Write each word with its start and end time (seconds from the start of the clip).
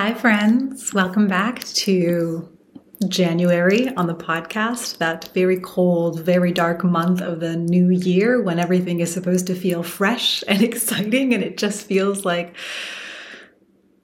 Hi, 0.00 0.14
friends. 0.14 0.94
Welcome 0.94 1.26
back 1.26 1.64
to 1.64 2.48
January 3.08 3.92
on 3.96 4.06
the 4.06 4.14
podcast, 4.14 4.98
that 4.98 5.28
very 5.34 5.58
cold, 5.58 6.20
very 6.20 6.52
dark 6.52 6.84
month 6.84 7.20
of 7.20 7.40
the 7.40 7.56
new 7.56 7.90
year 7.90 8.40
when 8.40 8.60
everything 8.60 9.00
is 9.00 9.12
supposed 9.12 9.48
to 9.48 9.56
feel 9.56 9.82
fresh 9.82 10.44
and 10.48 10.62
exciting, 10.62 11.34
and 11.34 11.42
it 11.42 11.58
just 11.58 11.84
feels 11.84 12.24
like 12.24 12.54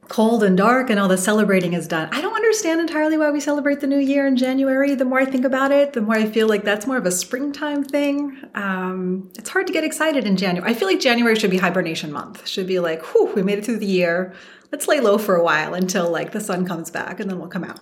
cold 0.08 0.42
and 0.42 0.56
dark 0.56 0.90
and 0.90 0.98
all 0.98 1.06
the 1.06 1.16
celebrating 1.16 1.74
is 1.74 1.86
done. 1.86 2.08
I 2.10 2.20
don't 2.20 2.34
understand 2.34 2.80
entirely 2.80 3.16
why 3.16 3.30
we 3.30 3.38
celebrate 3.38 3.78
the 3.78 3.86
new 3.86 3.98
year 3.98 4.26
in 4.26 4.36
January. 4.36 4.96
The 4.96 5.04
more 5.04 5.20
I 5.20 5.24
think 5.24 5.44
about 5.44 5.70
it, 5.70 5.92
the 5.92 6.00
more 6.02 6.16
I 6.16 6.26
feel 6.26 6.48
like 6.48 6.64
that's 6.64 6.88
more 6.88 6.96
of 6.96 7.06
a 7.06 7.12
springtime 7.12 7.84
thing. 7.84 8.36
Um, 8.56 9.30
it's 9.38 9.48
hard 9.48 9.68
to 9.68 9.72
get 9.72 9.84
excited 9.84 10.26
in 10.26 10.36
January. 10.36 10.68
I 10.68 10.74
feel 10.74 10.88
like 10.88 10.98
January 10.98 11.36
should 11.36 11.52
be 11.52 11.58
hibernation 11.58 12.10
month. 12.10 12.46
Should 12.48 12.66
be 12.66 12.80
like, 12.80 13.02
whew, 13.06 13.32
we 13.34 13.42
made 13.44 13.58
it 13.58 13.64
through 13.64 13.78
the 13.78 13.86
year 13.86 14.34
let's 14.74 14.88
lay 14.88 14.98
low 14.98 15.16
for 15.16 15.36
a 15.36 15.44
while 15.44 15.72
until 15.72 16.10
like 16.10 16.32
the 16.32 16.40
sun 16.40 16.66
comes 16.66 16.90
back 16.90 17.20
and 17.20 17.30
then 17.30 17.38
we'll 17.38 17.46
come 17.46 17.62
out. 17.62 17.78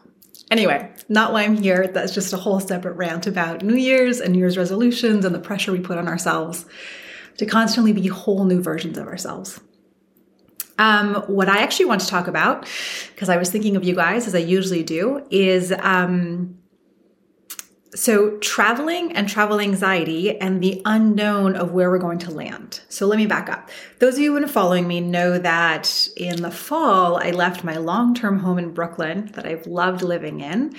Anyway, 0.50 0.92
not 1.09 1.33
why 1.33 1.42
I'm 1.42 1.56
here. 1.56 1.87
That's 1.87 2.12
just 2.12 2.34
a 2.34 2.37
whole 2.37 2.60
separate 2.60 2.92
rant 2.96 3.27
about 3.27 3.62
New 3.62 3.77
Year's 3.77 4.20
and 4.20 4.34
New 4.34 4.41
Year's 4.41 4.59
resolutions 4.59 5.24
and 5.24 5.34
the 5.34 5.38
pressure 5.38 5.73
we 5.73 5.80
put 5.80 5.97
on 5.97 6.06
ourselves 6.06 6.66
to 7.38 7.47
constantly 7.47 7.95
be 7.95 8.09
whole 8.09 8.45
new 8.45 8.60
versions 8.60 8.98
of 8.98 9.06
ourselves. 9.06 9.59
Um, 10.77 11.14
what 11.28 11.48
I 11.48 11.62
actually 11.62 11.86
want 11.86 12.02
to 12.02 12.09
talk 12.09 12.28
about, 12.28 12.69
because 13.14 13.30
I 13.30 13.38
was 13.38 13.48
thinking 13.48 13.74
of 13.74 13.84
you 13.84 13.95
guys 13.95 14.27
as 14.27 14.34
I 14.34 14.41
usually 14.41 14.83
do, 14.83 15.27
is 15.30 15.72
um, 15.78 16.59
so, 17.95 18.38
traveling 18.38 19.12
and 19.12 19.28
travel 19.28 19.60
anxiety 19.60 20.38
and 20.41 20.62
the 20.62 20.80
unknown 20.87 21.56
of 21.56 21.73
where 21.73 21.91
we're 21.91 21.98
going 21.98 22.20
to 22.20 22.30
land. 22.30 22.80
So, 22.88 23.06
let 23.06 23.19
me 23.19 23.27
back 23.27 23.50
up. 23.50 23.69
Those 23.98 24.14
of 24.14 24.20
you 24.20 24.33
who 24.33 24.41
been 24.41 24.48
following 24.48 24.88
me 24.88 25.00
know 25.00 25.38
that 25.38 26.09
in 26.16 26.41
the 26.41 26.50
fall, 26.50 27.16
I 27.16 27.33
left 27.33 27.64
my 27.64 27.77
long 27.77 28.14
term 28.14 28.38
home 28.38 28.59
in 28.59 28.73
Brooklyn 28.73 29.30
that 29.34 29.47
I've 29.47 29.66
loved 29.66 30.00
living 30.02 30.41
in 30.41 30.74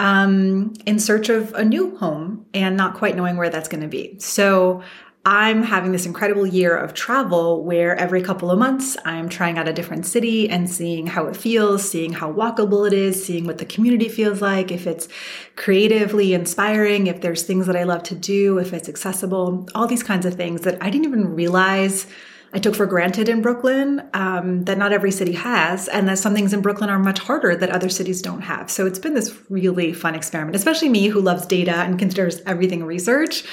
um, 0.00 0.72
in 0.86 0.98
search 0.98 1.28
of 1.28 1.52
a 1.54 1.64
new 1.64 1.96
home 1.96 2.46
and 2.54 2.76
not 2.76 2.94
quite 2.94 3.16
knowing 3.16 3.36
where 3.36 3.50
that's 3.50 3.68
going 3.68 3.82
to 3.82 3.88
be. 3.88 4.18
So, 4.18 4.82
I'm 5.26 5.62
having 5.62 5.92
this 5.92 6.06
incredible 6.06 6.46
year 6.46 6.74
of 6.74 6.94
travel 6.94 7.62
where 7.62 7.94
every 7.94 8.22
couple 8.22 8.50
of 8.50 8.58
months 8.58 8.96
I'm 9.04 9.28
trying 9.28 9.58
out 9.58 9.68
a 9.68 9.72
different 9.72 10.06
city 10.06 10.48
and 10.48 10.68
seeing 10.68 11.06
how 11.06 11.26
it 11.26 11.36
feels, 11.36 11.88
seeing 11.88 12.14
how 12.14 12.32
walkable 12.32 12.86
it 12.86 12.94
is, 12.94 13.22
seeing 13.22 13.44
what 13.44 13.58
the 13.58 13.66
community 13.66 14.08
feels 14.08 14.40
like, 14.40 14.72
if 14.72 14.86
it's 14.86 15.08
creatively 15.56 16.32
inspiring, 16.32 17.06
if 17.06 17.20
there's 17.20 17.42
things 17.42 17.66
that 17.66 17.76
I 17.76 17.82
love 17.82 18.02
to 18.04 18.14
do, 18.14 18.56
if 18.58 18.72
it's 18.72 18.88
accessible, 18.88 19.68
all 19.74 19.86
these 19.86 20.02
kinds 20.02 20.24
of 20.24 20.36
things 20.36 20.62
that 20.62 20.82
I 20.82 20.88
didn't 20.88 21.04
even 21.04 21.34
realize 21.34 22.06
I 22.52 22.58
took 22.58 22.74
for 22.74 22.86
granted 22.86 23.28
in 23.28 23.42
Brooklyn 23.42 24.08
um, 24.12 24.64
that 24.64 24.76
not 24.76 24.92
every 24.92 25.12
city 25.12 25.32
has, 25.32 25.86
and 25.88 26.08
that 26.08 26.18
some 26.18 26.34
things 26.34 26.52
in 26.52 26.62
Brooklyn 26.62 26.90
are 26.90 26.98
much 26.98 27.20
harder 27.20 27.54
that 27.54 27.70
other 27.70 27.88
cities 27.88 28.20
don't 28.20 28.40
have. 28.40 28.70
So 28.70 28.86
it's 28.86 28.98
been 28.98 29.14
this 29.14 29.36
really 29.48 29.92
fun 29.92 30.14
experiment, 30.14 30.56
especially 30.56 30.88
me 30.88 31.06
who 31.08 31.20
loves 31.20 31.46
data 31.46 31.74
and 31.74 31.98
considers 31.98 32.40
everything 32.46 32.84
research. 32.84 33.44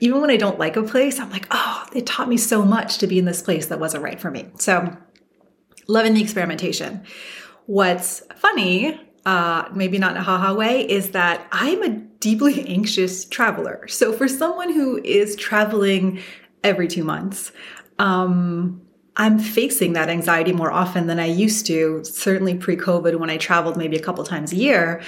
Even 0.00 0.20
when 0.20 0.30
I 0.30 0.36
don't 0.36 0.58
like 0.58 0.76
a 0.76 0.82
place, 0.82 1.20
I'm 1.20 1.30
like, 1.30 1.46
oh, 1.50 1.86
it 1.94 2.06
taught 2.06 2.28
me 2.28 2.38
so 2.38 2.62
much 2.62 2.98
to 2.98 3.06
be 3.06 3.18
in 3.18 3.26
this 3.26 3.42
place 3.42 3.66
that 3.66 3.78
wasn't 3.78 4.02
right 4.02 4.20
for 4.20 4.30
me. 4.30 4.46
So 4.58 4.96
loving 5.86 6.14
the 6.14 6.22
experimentation. 6.22 7.04
What's 7.66 8.22
funny 8.36 9.00
uh, 9.26 9.68
maybe 9.74 9.98
not 9.98 10.12
in 10.12 10.18
a 10.18 10.22
haha 10.22 10.54
way, 10.54 10.88
is 10.88 11.10
that 11.10 11.46
I'm 11.50 11.82
a 11.82 11.88
deeply 11.88 12.64
anxious 12.68 13.24
traveler. 13.26 13.86
So 13.88 14.12
for 14.12 14.28
someone 14.28 14.72
who 14.72 15.02
is 15.02 15.34
traveling 15.36 16.22
every 16.62 16.88
two 16.88 17.04
months, 17.04 17.50
um, 17.98 18.82
I'm 19.16 19.38
facing 19.38 19.94
that 19.94 20.08
anxiety 20.08 20.52
more 20.52 20.70
often 20.70 21.06
than 21.06 21.18
I 21.18 21.26
used 21.26 21.66
to, 21.66 22.04
certainly 22.04 22.54
pre 22.54 22.76
COVID 22.76 23.18
when 23.18 23.30
I 23.30 23.38
traveled 23.38 23.76
maybe 23.76 23.96
a 23.96 24.02
couple 24.02 24.22
times 24.24 24.52
a 24.52 24.56
year. 24.56 25.02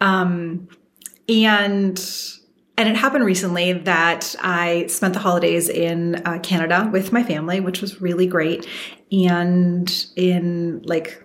Um, 0.00 0.68
and 1.28 2.00
and 2.78 2.88
it 2.88 2.96
happened 2.96 3.24
recently 3.26 3.74
that 3.74 4.34
I 4.40 4.86
spent 4.86 5.12
the 5.12 5.20
holidays 5.20 5.68
in 5.68 6.22
uh, 6.24 6.38
Canada 6.38 6.88
with 6.90 7.12
my 7.12 7.22
family, 7.22 7.60
which 7.60 7.82
was 7.82 8.00
really 8.00 8.26
great. 8.26 8.66
And 9.12 10.06
in 10.16 10.80
like 10.84 11.22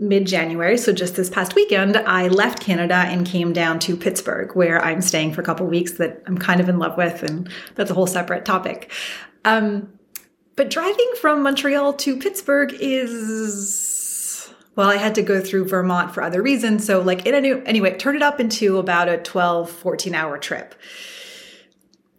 mid 0.00 0.26
January, 0.26 0.76
so 0.76 0.92
just 0.92 1.14
this 1.14 1.30
past 1.30 1.54
weekend, 1.54 1.96
I 1.96 2.26
left 2.28 2.58
Canada 2.58 2.96
and 2.96 3.24
came 3.24 3.52
down 3.52 3.78
to 3.80 3.96
Pittsburgh, 3.96 4.56
where 4.56 4.84
I'm 4.84 5.00
staying 5.00 5.32
for 5.32 5.42
a 5.42 5.44
couple 5.44 5.66
weeks 5.66 5.92
that 5.92 6.22
I'm 6.26 6.38
kind 6.38 6.60
of 6.60 6.68
in 6.68 6.78
love 6.78 6.96
with. 6.96 7.22
And 7.22 7.48
that's 7.76 7.90
a 7.90 7.94
whole 7.94 8.08
separate 8.08 8.44
topic. 8.44 8.90
Um, 9.44 9.95
but 10.56 10.70
driving 10.70 11.12
from 11.20 11.42
Montreal 11.42 11.92
to 11.92 12.16
Pittsburgh 12.16 12.74
is 12.80 14.52
well, 14.74 14.90
I 14.90 14.96
had 14.96 15.14
to 15.14 15.22
go 15.22 15.40
through 15.40 15.68
Vermont 15.68 16.12
for 16.12 16.22
other 16.22 16.42
reasons. 16.42 16.84
So 16.84 17.00
like 17.00 17.26
it 17.26 17.34
anyway, 17.34 17.92
it 17.92 17.98
turned 17.98 18.16
it 18.16 18.22
up 18.22 18.40
into 18.40 18.78
about 18.78 19.08
a 19.08 19.16
12, 19.18 19.70
14 19.70 20.14
hour 20.14 20.38
trip. 20.38 20.74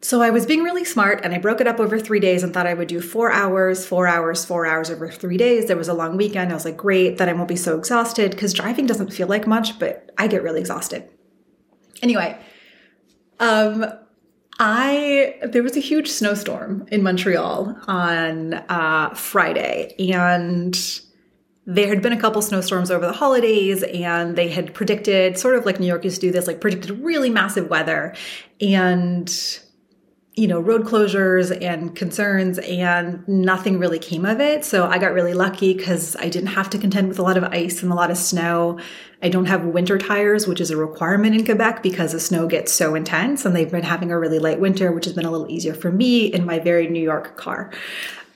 So 0.01 0.21
I 0.21 0.29
was 0.29 0.45
being 0.45 0.63
really 0.63 0.85
smart 0.85 1.21
and 1.23 1.33
I 1.33 1.37
broke 1.37 1.59
it 1.59 1.67
up 1.67 1.79
over 1.79 1.99
three 1.99 2.19
days 2.19 2.43
and 2.43 2.53
thought 2.53 2.67
I 2.67 2.73
would 2.73 2.87
do 2.87 3.01
four 3.01 3.31
hours, 3.31 3.85
four 3.85 4.07
hours, 4.07 4.45
four 4.45 4.65
hours 4.65 4.89
over 4.89 5.09
three 5.09 5.37
days. 5.37 5.67
There 5.67 5.77
was 5.77 5.87
a 5.87 5.93
long 5.93 6.17
weekend. 6.17 6.51
I 6.51 6.53
was 6.53 6.65
like, 6.65 6.77
great, 6.77 7.17
that 7.17 7.27
I 7.27 7.33
won't 7.33 7.47
be 7.47 7.55
so 7.55 7.77
exhausted 7.77 8.31
because 8.31 8.53
driving 8.53 8.85
doesn't 8.85 9.11
feel 9.11 9.27
like 9.27 9.45
much, 9.45 9.79
but 9.79 10.11
I 10.17 10.27
get 10.27 10.43
really 10.43 10.61
exhausted. 10.61 11.09
Anyway, 12.01 12.39
um, 13.39 13.85
I 14.59 15.35
there 15.43 15.63
was 15.63 15.77
a 15.77 15.79
huge 15.79 16.09
snowstorm 16.09 16.87
in 16.91 17.03
Montreal 17.03 17.77
on 17.87 18.53
uh, 18.53 19.13
Friday, 19.13 19.95
and 20.11 21.01
there 21.65 21.87
had 21.89 22.01
been 22.01 22.13
a 22.13 22.19
couple 22.19 22.41
snowstorms 22.41 22.89
over 22.89 23.05
the 23.05 23.13
holidays, 23.13 23.83
and 23.83 24.35
they 24.35 24.47
had 24.47 24.73
predicted, 24.73 25.37
sort 25.37 25.55
of 25.55 25.65
like 25.65 25.79
New 25.79 25.85
York 25.85 26.03
used 26.03 26.21
to 26.21 26.27
do 26.27 26.31
this, 26.31 26.47
like 26.47 26.61
predicted 26.61 26.99
really 27.01 27.29
massive 27.29 27.69
weather, 27.69 28.15
and 28.61 29.59
you 30.37 30.47
know, 30.47 30.59
road 30.59 30.85
closures 30.85 31.49
and 31.65 31.95
concerns, 31.95 32.59
and 32.59 33.27
nothing 33.27 33.79
really 33.79 33.97
came 33.97 34.23
of 34.23 34.39
it. 34.39 34.63
So 34.63 34.85
I 34.85 34.99
got 34.99 35.11
really 35.11 35.33
lucky 35.33 35.73
because 35.73 36.15
I 36.17 36.29
didn't 36.29 36.49
have 36.49 36.69
to 36.69 36.77
contend 36.77 37.07
with 37.07 37.17
a 37.17 37.23
lot 37.23 37.37
of 37.37 37.43
ice 37.45 37.81
and 37.81 37.91
a 37.91 37.95
lot 37.95 38.11
of 38.11 38.17
snow. 38.17 38.79
I 39.23 39.29
don't 39.29 39.47
have 39.47 39.65
winter 39.65 39.97
tires, 39.97 40.47
which 40.47 40.61
is 40.61 40.69
a 40.69 40.77
requirement 40.77 41.33
in 41.33 41.43
Quebec 41.43 41.81
because 41.81 42.11
the 42.11 42.19
snow 42.19 42.45
gets 42.45 42.71
so 42.71 42.93
intense, 42.93 43.45
and 43.45 43.55
they've 43.55 43.71
been 43.71 43.81
having 43.81 44.11
a 44.11 44.19
really 44.19 44.37
light 44.37 44.59
winter, 44.59 44.91
which 44.91 45.05
has 45.05 45.15
been 45.15 45.25
a 45.25 45.31
little 45.31 45.49
easier 45.49 45.73
for 45.73 45.91
me 45.91 46.27
in 46.27 46.45
my 46.45 46.59
very 46.59 46.87
New 46.87 47.01
York 47.01 47.35
car. 47.35 47.73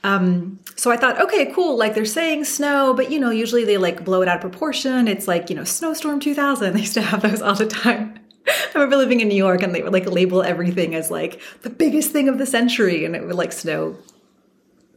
Um, 0.03 0.59
so 0.75 0.90
I 0.90 0.97
thought, 0.97 1.22
okay, 1.22 1.51
cool. 1.53 1.78
Like 1.78 1.94
they're 1.94 2.06
saying 2.06 2.45
snow, 2.45 2.95
but 2.95 3.11
you 3.11 3.19
know, 3.19 3.29
usually 3.29 3.63
they 3.63 3.78
like 3.78 4.03
blow 4.03 4.23
it 4.23 4.28
out 4.28 4.38
of 4.38 4.41
proportion. 4.41 5.07
It's 5.07 5.28
like, 5.28 5.51
you 5.51 5.56
know, 5.56 5.66
snowstorm 5.66 6.19
2000. 6.19 6.73
They 6.73 6.79
used 6.79 6.95
to 6.95 7.03
have 7.03 7.22
those 7.22 7.44
all 7.44 7.53
the 7.53 7.67
time. 7.67 8.17
I 8.47 8.72
remember 8.74 8.97
living 8.97 9.22
in 9.22 9.28
New 9.28 9.35
York 9.35 9.62
and 9.62 9.74
they 9.74 9.81
would 9.81 9.94
like 9.94 10.06
label 10.06 10.41
everything 10.41 10.96
as 10.96 11.12
like 11.12 11.41
the 11.62 11.69
biggest 11.69 12.12
thing 12.12 12.29
of 12.29 12.38
the 12.38 12.46
century 12.46 13.06
and 13.06 13.16
it 13.16 13.25
would 13.25 13.35
like 13.35 13.52
snow 13.52 13.97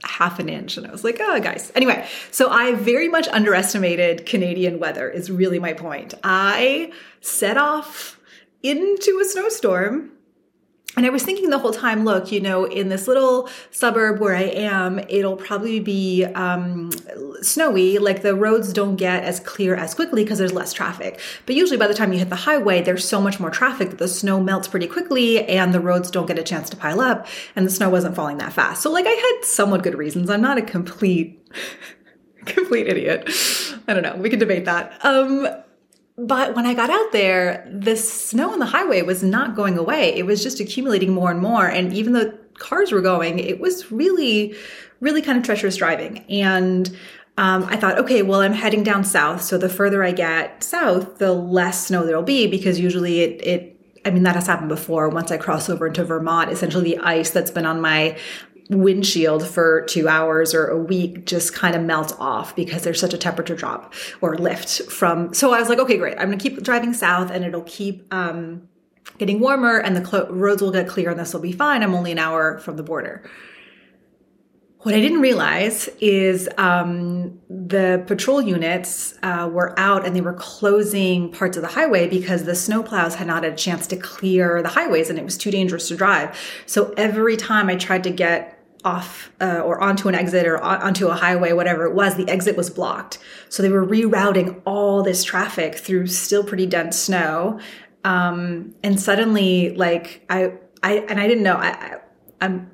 half 0.02 0.38
an 0.38 0.48
inch 0.48 0.76
and 0.76 0.86
I 0.86 0.90
was 0.90 1.04
like, 1.04 1.18
oh 1.20 1.40
guys. 1.40 1.72
Anyway, 1.74 2.06
so 2.30 2.50
I 2.50 2.72
very 2.74 3.08
much 3.08 3.28
underestimated 3.28 4.26
Canadian 4.26 4.78
weather 4.78 5.08
is 5.08 5.30
really 5.30 5.58
my 5.58 5.72
point. 5.72 6.14
I 6.22 6.92
set 7.20 7.56
off 7.56 8.20
into 8.62 9.20
a 9.22 9.28
snowstorm 9.28 10.10
and 10.96 11.04
I 11.06 11.10
was 11.10 11.24
thinking 11.24 11.50
the 11.50 11.58
whole 11.58 11.72
time, 11.72 12.04
look, 12.04 12.30
you 12.30 12.40
know, 12.40 12.64
in 12.64 12.88
this 12.88 13.08
little 13.08 13.48
suburb 13.70 14.20
where 14.20 14.34
I 14.34 14.42
am, 14.42 15.00
it'll 15.08 15.36
probably 15.36 15.80
be 15.80 16.24
um, 16.24 16.90
snowy. 17.42 17.98
Like 17.98 18.22
the 18.22 18.34
roads 18.34 18.72
don't 18.72 18.96
get 18.96 19.24
as 19.24 19.40
clear 19.40 19.74
as 19.74 19.94
quickly 19.94 20.22
because 20.22 20.38
there's 20.38 20.52
less 20.52 20.72
traffic. 20.72 21.20
But 21.46 21.56
usually 21.56 21.78
by 21.78 21.88
the 21.88 21.94
time 21.94 22.12
you 22.12 22.18
hit 22.18 22.30
the 22.30 22.36
highway, 22.36 22.80
there's 22.82 23.06
so 23.06 23.20
much 23.20 23.40
more 23.40 23.50
traffic 23.50 23.90
that 23.90 23.98
the 23.98 24.08
snow 24.08 24.40
melts 24.40 24.68
pretty 24.68 24.86
quickly 24.86 25.44
and 25.46 25.74
the 25.74 25.80
roads 25.80 26.10
don't 26.10 26.26
get 26.26 26.38
a 26.38 26.44
chance 26.44 26.70
to 26.70 26.76
pile 26.76 27.00
up 27.00 27.26
and 27.56 27.66
the 27.66 27.70
snow 27.70 27.90
wasn't 27.90 28.14
falling 28.14 28.38
that 28.38 28.52
fast. 28.52 28.82
So 28.82 28.90
like 28.90 29.06
I 29.06 29.10
had 29.10 29.44
somewhat 29.44 29.82
good 29.82 29.96
reasons. 29.96 30.30
I'm 30.30 30.42
not 30.42 30.58
a 30.58 30.62
complete, 30.62 31.40
complete 32.44 32.86
idiot. 32.86 33.28
I 33.88 33.94
don't 33.94 34.02
know. 34.02 34.16
We 34.16 34.30
can 34.30 34.38
debate 34.38 34.64
that. 34.66 35.04
Um, 35.04 35.48
but 36.16 36.54
when 36.54 36.64
I 36.64 36.74
got 36.74 36.90
out 36.90 37.12
there, 37.12 37.68
the 37.70 37.96
snow 37.96 38.52
on 38.52 38.60
the 38.60 38.66
highway 38.66 39.02
was 39.02 39.22
not 39.22 39.56
going 39.56 39.76
away. 39.76 40.14
It 40.14 40.26
was 40.26 40.42
just 40.42 40.60
accumulating 40.60 41.12
more 41.12 41.30
and 41.30 41.40
more. 41.40 41.66
And 41.66 41.92
even 41.92 42.12
though 42.12 42.32
cars 42.58 42.92
were 42.92 43.00
going, 43.00 43.40
it 43.40 43.60
was 43.60 43.90
really, 43.90 44.54
really 45.00 45.22
kind 45.22 45.36
of 45.36 45.44
treacherous 45.44 45.76
driving. 45.76 46.18
And 46.28 46.96
um, 47.36 47.64
I 47.64 47.76
thought, 47.76 47.98
okay, 47.98 48.22
well, 48.22 48.42
I'm 48.42 48.52
heading 48.52 48.84
down 48.84 49.02
south. 49.02 49.42
So 49.42 49.58
the 49.58 49.68
further 49.68 50.04
I 50.04 50.12
get 50.12 50.62
south, 50.62 51.18
the 51.18 51.32
less 51.32 51.88
snow 51.88 52.06
there'll 52.06 52.22
be 52.22 52.46
because 52.46 52.78
usually 52.78 53.20
it, 53.20 53.44
it 53.44 53.70
I 54.04 54.10
mean, 54.10 54.22
that 54.22 54.36
has 54.36 54.46
happened 54.46 54.68
before. 54.68 55.08
Once 55.08 55.32
I 55.32 55.36
cross 55.36 55.68
over 55.68 55.86
into 55.86 56.04
Vermont, 56.04 56.52
essentially 56.52 56.84
the 56.84 56.98
ice 56.98 57.30
that's 57.30 57.50
been 57.50 57.66
on 57.66 57.80
my 57.80 58.16
windshield 58.70 59.46
for 59.46 59.82
two 59.82 60.08
hours 60.08 60.54
or 60.54 60.66
a 60.68 60.78
week 60.78 61.26
just 61.26 61.54
kind 61.54 61.76
of 61.76 61.82
melts 61.82 62.14
off 62.18 62.56
because 62.56 62.82
there's 62.82 63.00
such 63.00 63.12
a 63.12 63.18
temperature 63.18 63.54
drop 63.54 63.92
or 64.20 64.36
lift 64.36 64.90
from. 64.90 65.34
So 65.34 65.52
I 65.52 65.60
was 65.60 65.68
like, 65.68 65.78
okay, 65.78 65.98
great. 65.98 66.16
I'm 66.18 66.28
going 66.28 66.38
to 66.38 66.42
keep 66.42 66.62
driving 66.62 66.94
south 66.94 67.30
and 67.30 67.44
it'll 67.44 67.62
keep 67.62 68.12
um, 68.12 68.68
getting 69.18 69.38
warmer 69.38 69.78
and 69.78 69.96
the 69.96 70.26
roads 70.30 70.62
will 70.62 70.72
get 70.72 70.88
clear 70.88 71.10
and 71.10 71.20
this 71.20 71.34
will 71.34 71.40
be 71.40 71.52
fine. 71.52 71.82
I'm 71.82 71.94
only 71.94 72.12
an 72.12 72.18
hour 72.18 72.58
from 72.58 72.76
the 72.76 72.82
border. 72.82 73.28
What 74.78 74.94
I 74.94 75.00
didn't 75.00 75.22
realize 75.22 75.88
is 75.98 76.46
um, 76.58 77.40
the 77.48 78.04
patrol 78.06 78.42
units 78.42 79.14
uh, 79.22 79.48
were 79.50 79.78
out 79.80 80.04
and 80.04 80.14
they 80.14 80.20
were 80.20 80.34
closing 80.34 81.32
parts 81.32 81.56
of 81.56 81.62
the 81.62 81.70
highway 81.70 82.06
because 82.06 82.44
the 82.44 82.52
snowplows 82.52 83.14
had 83.14 83.26
not 83.26 83.44
had 83.44 83.54
a 83.54 83.56
chance 83.56 83.86
to 83.86 83.96
clear 83.96 84.60
the 84.60 84.68
highways 84.68 85.08
and 85.08 85.18
it 85.18 85.24
was 85.24 85.38
too 85.38 85.50
dangerous 85.50 85.88
to 85.88 85.96
drive. 85.96 86.38
So 86.66 86.92
every 86.98 87.38
time 87.38 87.70
I 87.70 87.76
tried 87.76 88.04
to 88.04 88.10
get 88.10 88.53
off 88.84 89.32
uh, 89.40 89.60
or 89.60 89.80
onto 89.80 90.08
an 90.08 90.14
exit 90.14 90.46
or 90.46 90.58
onto 90.62 91.08
a 91.08 91.14
highway, 91.14 91.52
whatever 91.52 91.86
it 91.86 91.94
was, 91.94 92.16
the 92.16 92.28
exit 92.28 92.56
was 92.56 92.70
blocked. 92.70 93.18
So 93.48 93.62
they 93.62 93.70
were 93.70 93.84
rerouting 93.84 94.60
all 94.64 95.02
this 95.02 95.24
traffic 95.24 95.76
through 95.76 96.08
still 96.08 96.44
pretty 96.44 96.66
dense 96.66 96.98
snow. 96.98 97.58
Um, 98.04 98.74
and 98.82 99.00
suddenly, 99.00 99.74
like 99.74 100.24
I, 100.28 100.52
I, 100.82 100.98
and 101.08 101.18
I 101.18 101.26
didn't 101.26 101.44
know. 101.44 101.54
I, 101.54 101.68
I 101.68 101.96
I'm 102.40 102.70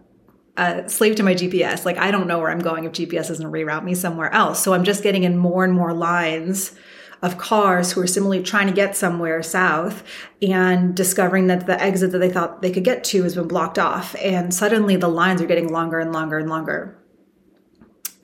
a 0.57 0.89
slave 0.89 1.17
to 1.17 1.23
my 1.23 1.35
GPS. 1.35 1.85
Like 1.85 1.97
I 1.97 2.11
don't 2.11 2.27
know 2.27 2.39
where 2.39 2.51
I'm 2.51 2.59
going 2.59 2.85
if 2.85 2.93
GPS 2.93 3.29
doesn't 3.29 3.51
reroute 3.51 3.85
me 3.85 3.95
somewhere 3.95 4.33
else. 4.33 4.63
So 4.63 4.75
I'm 4.75 4.85
just 4.85 5.03
getting 5.03 5.23
in 5.23 5.39
more 5.39 5.65
and 5.65 5.73
more 5.73 5.93
lines 5.93 6.77
of 7.23 7.39
cars 7.39 7.93
who 7.93 8.01
are 8.01 8.07
similarly 8.07 8.43
trying 8.43 8.67
to 8.67 8.73
get 8.73 8.97
somewhere 8.97 9.43
south 9.43 10.03
and 10.41 10.95
discovering 10.95 11.49
that 11.49 11.67
the 11.67 11.81
exit 11.81 12.13
that 12.13 12.19
they 12.19 12.31
thought 12.31 12.63
they 12.63 12.71
could 12.71 12.85
get 12.85 13.05
to 13.05 13.23
has 13.23 13.35
been 13.35 13.49
blocked 13.49 13.79
off. 13.79 14.17
And 14.23 14.55
suddenly 14.55 14.97
the 14.97 15.09
lines 15.09 15.43
are 15.43 15.47
getting 15.47 15.71
longer 15.71 15.99
and 15.99 16.13
longer 16.13 16.39
and 16.39 16.49
longer. 16.49 16.99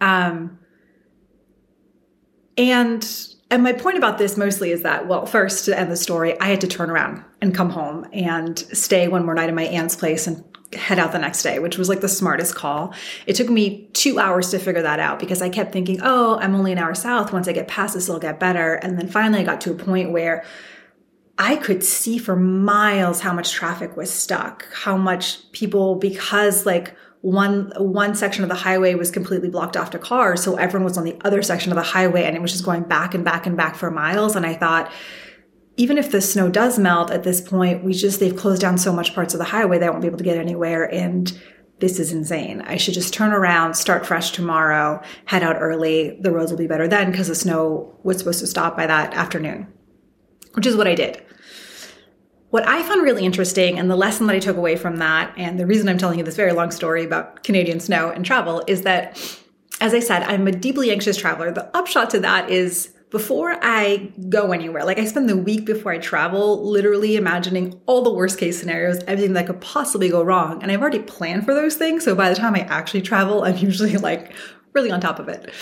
Um, 0.01 0.59
and 2.57 3.07
and 3.51 3.63
my 3.63 3.73
point 3.73 3.97
about 3.97 4.19
this 4.19 4.37
mostly 4.37 4.73
is 4.73 4.83
that, 4.83 5.07
well, 5.07 5.25
first 5.25 5.67
to 5.67 5.79
end 5.79 5.91
the 5.91 5.97
story, 5.97 6.39
I 6.41 6.47
had 6.47 6.61
to 6.63 6.67
turn 6.67 6.91
around 6.91 7.23
and 7.41 7.55
come 7.55 7.71
home 7.71 8.05
and 8.13 8.59
stay 8.59 9.07
one 9.07 9.25
more 9.25 9.35
night 9.35 9.49
in 9.49 9.55
my 9.55 9.65
aunt's 9.65 9.95
place 9.95 10.27
and 10.27 10.43
head 10.75 10.99
out 10.99 11.13
the 11.13 11.19
next 11.19 11.43
day, 11.43 11.59
which 11.59 11.79
was 11.79 11.89
like 11.89 12.01
the 12.01 12.09
smartest 12.09 12.55
call. 12.55 12.93
It 13.27 13.37
took 13.37 13.49
me 13.49 13.89
two 13.93 14.19
hours 14.19 14.51
to 14.51 14.59
figure 14.59 14.83
that 14.83 14.99
out 14.99 15.19
because 15.19 15.41
I 15.41 15.49
kept 15.49 15.73
thinking, 15.73 16.01
oh, 16.03 16.39
I'm 16.39 16.55
only 16.55 16.73
an 16.73 16.79
hour 16.79 16.95
south. 16.95 17.33
Once 17.33 17.49
I 17.49 17.53
get 17.53 17.69
past 17.69 17.95
this, 17.95 18.09
it'll 18.09 18.21
get 18.21 18.41
better. 18.41 18.75
And 18.75 18.99
then 18.99 19.09
finally, 19.09 19.41
I 19.41 19.45
got 19.45 19.61
to 19.63 19.73
a 19.73 19.75
point 19.75 20.11
where 20.11 20.45
I 21.39 21.57
could 21.57 21.85
see 21.85 22.19
for 22.19 22.35
miles 22.35 23.21
how 23.21 23.33
much 23.33 23.53
traffic 23.53 23.97
was 23.97 24.11
stuck, 24.11 24.67
how 24.73 24.97
much 24.97 25.51
people, 25.53 25.97
because 25.97 26.67
like 26.67 26.97
one 27.21 27.73
one 27.77 28.15
section 28.15 28.45
of 28.45 28.49
the 28.49 28.55
highway 28.55 28.95
was 28.95 29.11
completely 29.11 29.49
blocked 29.49 29.77
off 29.77 29.91
to 29.91 29.99
cars, 29.99 30.43
so 30.43 30.57
everyone 30.57 30.85
was 30.85 30.97
on 30.97 31.05
the 31.05 31.17
other 31.25 31.43
section 31.43 31.73
of 31.73 31.77
the 31.77 31.83
highway, 31.83 32.23
and 32.23 32.37
it 32.37 32.43
was 32.43 32.53
just 32.53 32.65
going 32.65 32.85
back 32.85 33.15
and 33.15 33.25
back 33.25 33.47
and 33.47 33.57
back 33.57 33.75
for 33.75 33.91
miles. 33.91 34.37
And 34.37 34.47
I 34.47 34.55
thought, 34.55 34.91
even 35.77 35.99
if 35.99 36.11
the 36.11 36.21
snow 36.21 36.49
does 36.49 36.79
melt 36.79 37.11
at 37.11 37.23
this 37.23 37.41
point, 37.41 37.85
we 37.85 37.93
just, 37.93 38.19
they've 38.19 38.37
closed 38.37 38.63
down 38.63 38.79
so 38.79 38.93
much 38.93 39.15
parts 39.15 39.35
of 39.35 39.39
the 39.39 39.45
highway, 39.45 39.79
they 39.79 39.89
won't 39.89 40.01
be 40.01 40.07
able 40.07 40.19
to 40.19 40.25
get 40.25 40.39
anywhere. 40.39 40.93
And 40.93 41.39
this 41.79 41.99
is 41.99 42.13
insane. 42.13 42.63
I 42.63 42.77
should 42.77 42.95
just 42.95 43.13
turn 43.13 43.33
around, 43.33 43.75
start 43.75 44.07
fresh 44.07 44.31
tomorrow, 44.31 45.03
head 45.27 45.43
out 45.43 45.57
early. 45.61 46.19
The 46.21 46.31
roads 46.31 46.51
will 46.51 46.59
be 46.59 46.67
better 46.67 46.89
then 46.89 47.11
because 47.11 47.29
the 47.29 47.35
snow 47.35 47.95
was 48.03 48.19
supposed 48.19 48.41
to 48.41 48.47
stop 48.47 48.77
by 48.77 48.87
that 48.87 49.13
afternoon, 49.13 49.67
which 50.55 50.67
is 50.67 50.77
what 50.77 50.89
I 50.89 50.95
did. 50.95 51.23
What 52.49 52.67
I 52.67 52.83
found 52.83 53.03
really 53.03 53.27
interesting 53.27 53.79
and 53.79 53.91
the 53.91 53.97
lesson 53.97 54.27
that 54.29 54.37
I 54.37 54.39
took 54.39 54.57
away 54.57 54.77
from 54.77 54.97
that, 54.97 55.35
and 55.37 55.61
the 55.61 55.67
reason 55.67 55.89
I'm 55.89 55.99
telling 55.99 56.19
you 56.19 56.25
this 56.25 56.37
very 56.37 56.53
long 56.53 56.71
story 56.71 57.05
about 57.05 57.43
Canadian 57.43 57.81
snow 57.81 58.09
and 58.09 58.25
travel, 58.25 58.63
is 58.67 58.83
that, 58.83 59.19
as 59.81 59.93
I 59.93 60.01
said, 60.01 60.23
I'm 60.23 60.47
a 60.47 60.53
deeply 60.53 60.91
anxious 60.91 61.19
traveler. 61.19 61.53
The 61.53 61.77
upshot 61.77 62.09
to 62.11 62.21
that 62.21 62.49
is 62.49 62.95
before 63.11 63.57
I 63.63 64.13
go 64.29 64.53
anywhere, 64.53 64.85
like 64.85 64.99
I 64.99 65.05
spend 65.05 65.29
the 65.29 65.37
week 65.37 65.65
before 65.65 65.93
I 65.93 65.99
travel 65.99 66.69
literally 66.69 67.17
imagining 67.17 67.81
all 67.87 68.03
the 68.03 68.13
worst 68.13 68.39
case 68.39 68.59
scenarios, 68.59 68.99
everything 69.05 69.35
that 69.35 69.47
could 69.47 69.61
possibly 69.61 70.09
go 70.09 70.23
wrong. 70.23 70.63
And 70.63 70.73
I've 70.73 70.81
already 70.81 70.99
planned 70.99 71.45
for 71.45 71.55
those 71.55 71.77
things. 71.77 72.05
So 72.05 72.15
by 72.15 72.29
the 72.29 72.35
time 72.35 72.55
I 72.55 72.61
actually 72.61 73.03
travel, 73.03 73.45
I'm 73.45 73.57
usually 73.59 73.97
like 73.97 74.33
really 74.73 74.91
on 74.91 75.01
top 75.01 75.19
of 75.19 75.29
it. 75.29 75.53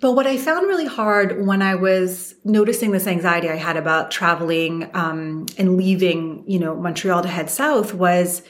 But 0.00 0.12
what 0.12 0.28
I 0.28 0.36
found 0.36 0.68
really 0.68 0.86
hard 0.86 1.44
when 1.44 1.60
I 1.60 1.74
was 1.74 2.36
noticing 2.44 2.92
this 2.92 3.08
anxiety 3.08 3.48
I 3.48 3.56
had 3.56 3.76
about 3.76 4.12
traveling 4.12 4.88
um, 4.94 5.46
and 5.58 5.76
leaving, 5.76 6.44
you 6.46 6.60
know, 6.60 6.76
Montreal 6.76 7.22
to 7.22 7.28
head 7.28 7.50
south 7.50 7.94
was 7.94 8.42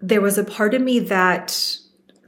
there 0.00 0.22
was 0.22 0.38
a 0.38 0.44
part 0.44 0.72
of 0.72 0.80
me 0.80 0.98
that 1.00 1.76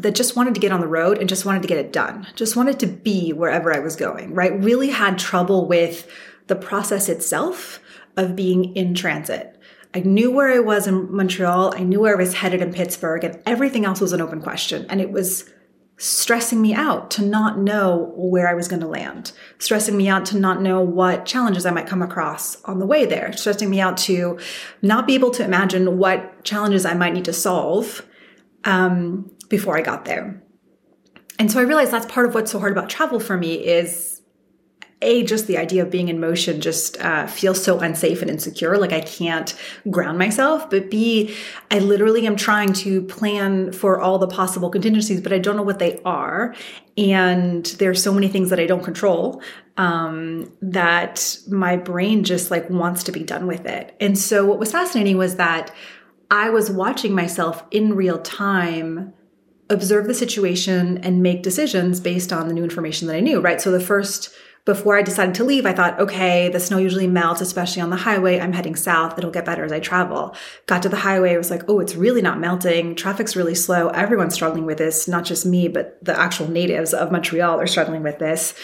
that 0.02 0.14
just 0.14 0.36
wanted 0.36 0.54
to 0.54 0.60
get 0.60 0.72
on 0.72 0.80
the 0.80 0.88
road 0.88 1.18
and 1.18 1.28
just 1.28 1.44
wanted 1.44 1.62
to 1.62 1.68
get 1.68 1.78
it 1.78 1.92
done, 1.92 2.26
just 2.34 2.56
wanted 2.56 2.78
to 2.80 2.86
be 2.86 3.32
wherever 3.32 3.74
I 3.74 3.78
was 3.78 3.96
going, 3.96 4.34
right? 4.34 4.52
Really 4.62 4.90
had 4.90 5.18
trouble 5.18 5.66
with 5.66 6.10
the 6.48 6.56
process 6.56 7.08
itself 7.08 7.80
of 8.16 8.36
being 8.36 8.76
in 8.76 8.94
transit. 8.94 9.58
I 9.94 10.00
knew 10.00 10.30
where 10.30 10.52
I 10.52 10.58
was 10.58 10.86
in 10.86 11.14
Montreal, 11.14 11.74
I 11.76 11.82
knew 11.82 12.00
where 12.00 12.14
I 12.14 12.18
was 12.18 12.34
headed 12.34 12.62
in 12.62 12.72
Pittsburgh, 12.72 13.24
and 13.24 13.40
everything 13.46 13.84
else 13.84 14.00
was 14.00 14.12
an 14.12 14.20
open 14.20 14.40
question. 14.40 14.86
And 14.88 15.00
it 15.00 15.12
was 15.12 15.48
stressing 15.98 16.60
me 16.60 16.74
out 16.74 17.10
to 17.12 17.22
not 17.22 17.58
know 17.58 18.12
where 18.16 18.48
I 18.48 18.54
was 18.54 18.66
going 18.66 18.80
to 18.80 18.88
land, 18.88 19.32
stressing 19.58 19.96
me 19.96 20.08
out 20.08 20.26
to 20.26 20.38
not 20.38 20.60
know 20.60 20.80
what 20.80 21.26
challenges 21.26 21.64
I 21.64 21.70
might 21.70 21.86
come 21.86 22.02
across 22.02 22.60
on 22.64 22.80
the 22.80 22.86
way 22.86 23.06
there, 23.06 23.32
stressing 23.36 23.70
me 23.70 23.80
out 23.80 23.98
to 23.98 24.38
not 24.80 25.06
be 25.06 25.14
able 25.14 25.30
to 25.32 25.44
imagine 25.44 25.98
what 25.98 26.42
challenges 26.42 26.84
I 26.84 26.94
might 26.94 27.12
need 27.12 27.26
to 27.26 27.32
solve 27.32 28.04
um, 28.64 29.30
before 29.52 29.76
I 29.76 29.82
got 29.82 30.06
there. 30.06 30.42
And 31.38 31.52
so 31.52 31.60
I 31.60 31.62
realized 31.62 31.92
that's 31.92 32.06
part 32.06 32.26
of 32.26 32.34
what's 32.34 32.50
so 32.50 32.58
hard 32.58 32.72
about 32.72 32.88
travel 32.88 33.20
for 33.20 33.36
me 33.36 33.54
is 33.54 34.22
a 35.02 35.24
just 35.24 35.46
the 35.46 35.58
idea 35.58 35.82
of 35.82 35.90
being 35.90 36.08
in 36.08 36.20
motion 36.20 36.60
just 36.60 36.98
uh, 37.00 37.26
feels 37.26 37.62
so 37.62 37.80
unsafe 37.80 38.22
and 38.22 38.30
insecure 38.30 38.78
like 38.78 38.92
i 38.92 39.00
can't 39.00 39.54
ground 39.90 40.16
myself. 40.16 40.70
But 40.70 40.90
b 40.90 41.34
i 41.70 41.80
literally 41.80 42.26
am 42.26 42.36
trying 42.36 42.72
to 42.84 43.02
plan 43.02 43.72
for 43.72 44.00
all 44.00 44.18
the 44.18 44.28
possible 44.28 44.70
contingencies 44.70 45.20
but 45.20 45.32
i 45.32 45.38
don't 45.38 45.56
know 45.56 45.62
what 45.62 45.80
they 45.80 46.00
are. 46.04 46.54
And 46.96 47.66
there's 47.80 48.02
so 48.02 48.14
many 48.14 48.28
things 48.28 48.48
that 48.50 48.60
i 48.60 48.66
don't 48.66 48.84
control 48.84 49.42
um, 49.76 50.52
that 50.62 51.36
my 51.48 51.76
brain 51.76 52.22
just 52.24 52.50
like 52.50 52.70
wants 52.70 53.02
to 53.04 53.12
be 53.12 53.24
done 53.24 53.46
with 53.46 53.66
it. 53.66 53.96
And 54.00 54.16
so 54.16 54.46
what 54.46 54.58
was 54.58 54.72
fascinating 54.72 55.18
was 55.18 55.36
that 55.36 55.74
i 56.30 56.48
was 56.48 56.70
watching 56.70 57.12
myself 57.12 57.64
in 57.70 57.96
real 57.96 58.20
time 58.20 59.12
observe 59.72 60.06
the 60.06 60.14
situation 60.14 60.98
and 60.98 61.22
make 61.22 61.42
decisions 61.42 62.00
based 62.00 62.32
on 62.32 62.48
the 62.48 62.54
new 62.54 62.64
information 62.64 63.08
that 63.08 63.16
I 63.16 63.20
knew, 63.20 63.40
right? 63.40 63.60
So 63.60 63.70
the 63.70 63.80
first, 63.80 64.32
before 64.64 64.96
I 64.96 65.02
decided 65.02 65.34
to 65.36 65.44
leave, 65.44 65.66
I 65.66 65.72
thought, 65.72 65.98
okay, 65.98 66.48
the 66.48 66.60
snow 66.60 66.78
usually 66.78 67.06
melts, 67.06 67.40
especially 67.40 67.82
on 67.82 67.90
the 67.90 67.96
highway. 67.96 68.38
I'm 68.38 68.52
heading 68.52 68.76
south. 68.76 69.18
It'll 69.18 69.30
get 69.30 69.44
better 69.44 69.64
as 69.64 69.72
I 69.72 69.80
travel. 69.80 70.36
Got 70.66 70.82
to 70.82 70.88
the 70.88 70.96
highway. 70.96 71.34
I 71.34 71.38
was 71.38 71.50
like, 71.50 71.68
oh, 71.68 71.80
it's 71.80 71.96
really 71.96 72.22
not 72.22 72.38
melting. 72.38 72.94
Traffic's 72.94 73.34
really 73.34 73.54
slow. 73.54 73.88
Everyone's 73.88 74.34
struggling 74.34 74.66
with 74.66 74.78
this, 74.78 75.08
not 75.08 75.24
just 75.24 75.44
me, 75.44 75.68
but 75.68 76.02
the 76.04 76.18
actual 76.18 76.48
natives 76.48 76.94
of 76.94 77.10
Montreal 77.10 77.60
are 77.60 77.66
struggling 77.66 78.02
with 78.02 78.18
this 78.18 78.54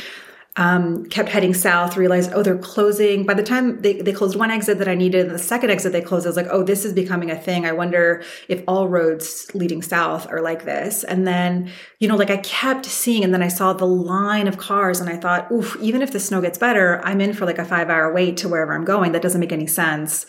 um, 0.58 1.06
kept 1.06 1.28
heading 1.28 1.54
south, 1.54 1.96
realized, 1.96 2.32
oh, 2.34 2.42
they're 2.42 2.58
closing. 2.58 3.24
By 3.24 3.34
the 3.34 3.44
time 3.44 3.80
they, 3.80 4.02
they 4.02 4.12
closed 4.12 4.36
one 4.36 4.50
exit 4.50 4.78
that 4.78 4.88
I 4.88 4.96
needed, 4.96 5.26
and 5.26 5.34
the 5.34 5.38
second 5.38 5.70
exit 5.70 5.92
they 5.92 6.00
closed, 6.00 6.26
I 6.26 6.30
was 6.30 6.36
like, 6.36 6.48
oh, 6.50 6.64
this 6.64 6.84
is 6.84 6.92
becoming 6.92 7.30
a 7.30 7.40
thing. 7.40 7.64
I 7.64 7.70
wonder 7.70 8.24
if 8.48 8.64
all 8.66 8.88
roads 8.88 9.46
leading 9.54 9.82
south 9.82 10.26
are 10.28 10.42
like 10.42 10.64
this. 10.64 11.04
And 11.04 11.28
then, 11.28 11.70
you 12.00 12.08
know, 12.08 12.16
like 12.16 12.30
I 12.30 12.38
kept 12.38 12.86
seeing, 12.86 13.22
and 13.22 13.32
then 13.32 13.42
I 13.42 13.46
saw 13.46 13.72
the 13.72 13.86
line 13.86 14.48
of 14.48 14.58
cars 14.58 14.98
and 14.98 15.08
I 15.08 15.16
thought, 15.16 15.50
oof, 15.52 15.76
even 15.80 16.02
if 16.02 16.10
the 16.10 16.18
snow 16.18 16.40
gets 16.40 16.58
better, 16.58 17.00
I'm 17.04 17.20
in 17.20 17.34
for 17.34 17.46
like 17.46 17.58
a 17.58 17.64
five 17.64 17.88
hour 17.88 18.12
wait 18.12 18.38
to 18.38 18.48
wherever 18.48 18.74
I'm 18.74 18.84
going. 18.84 19.12
That 19.12 19.22
doesn't 19.22 19.40
make 19.40 19.52
any 19.52 19.68
sense. 19.68 20.26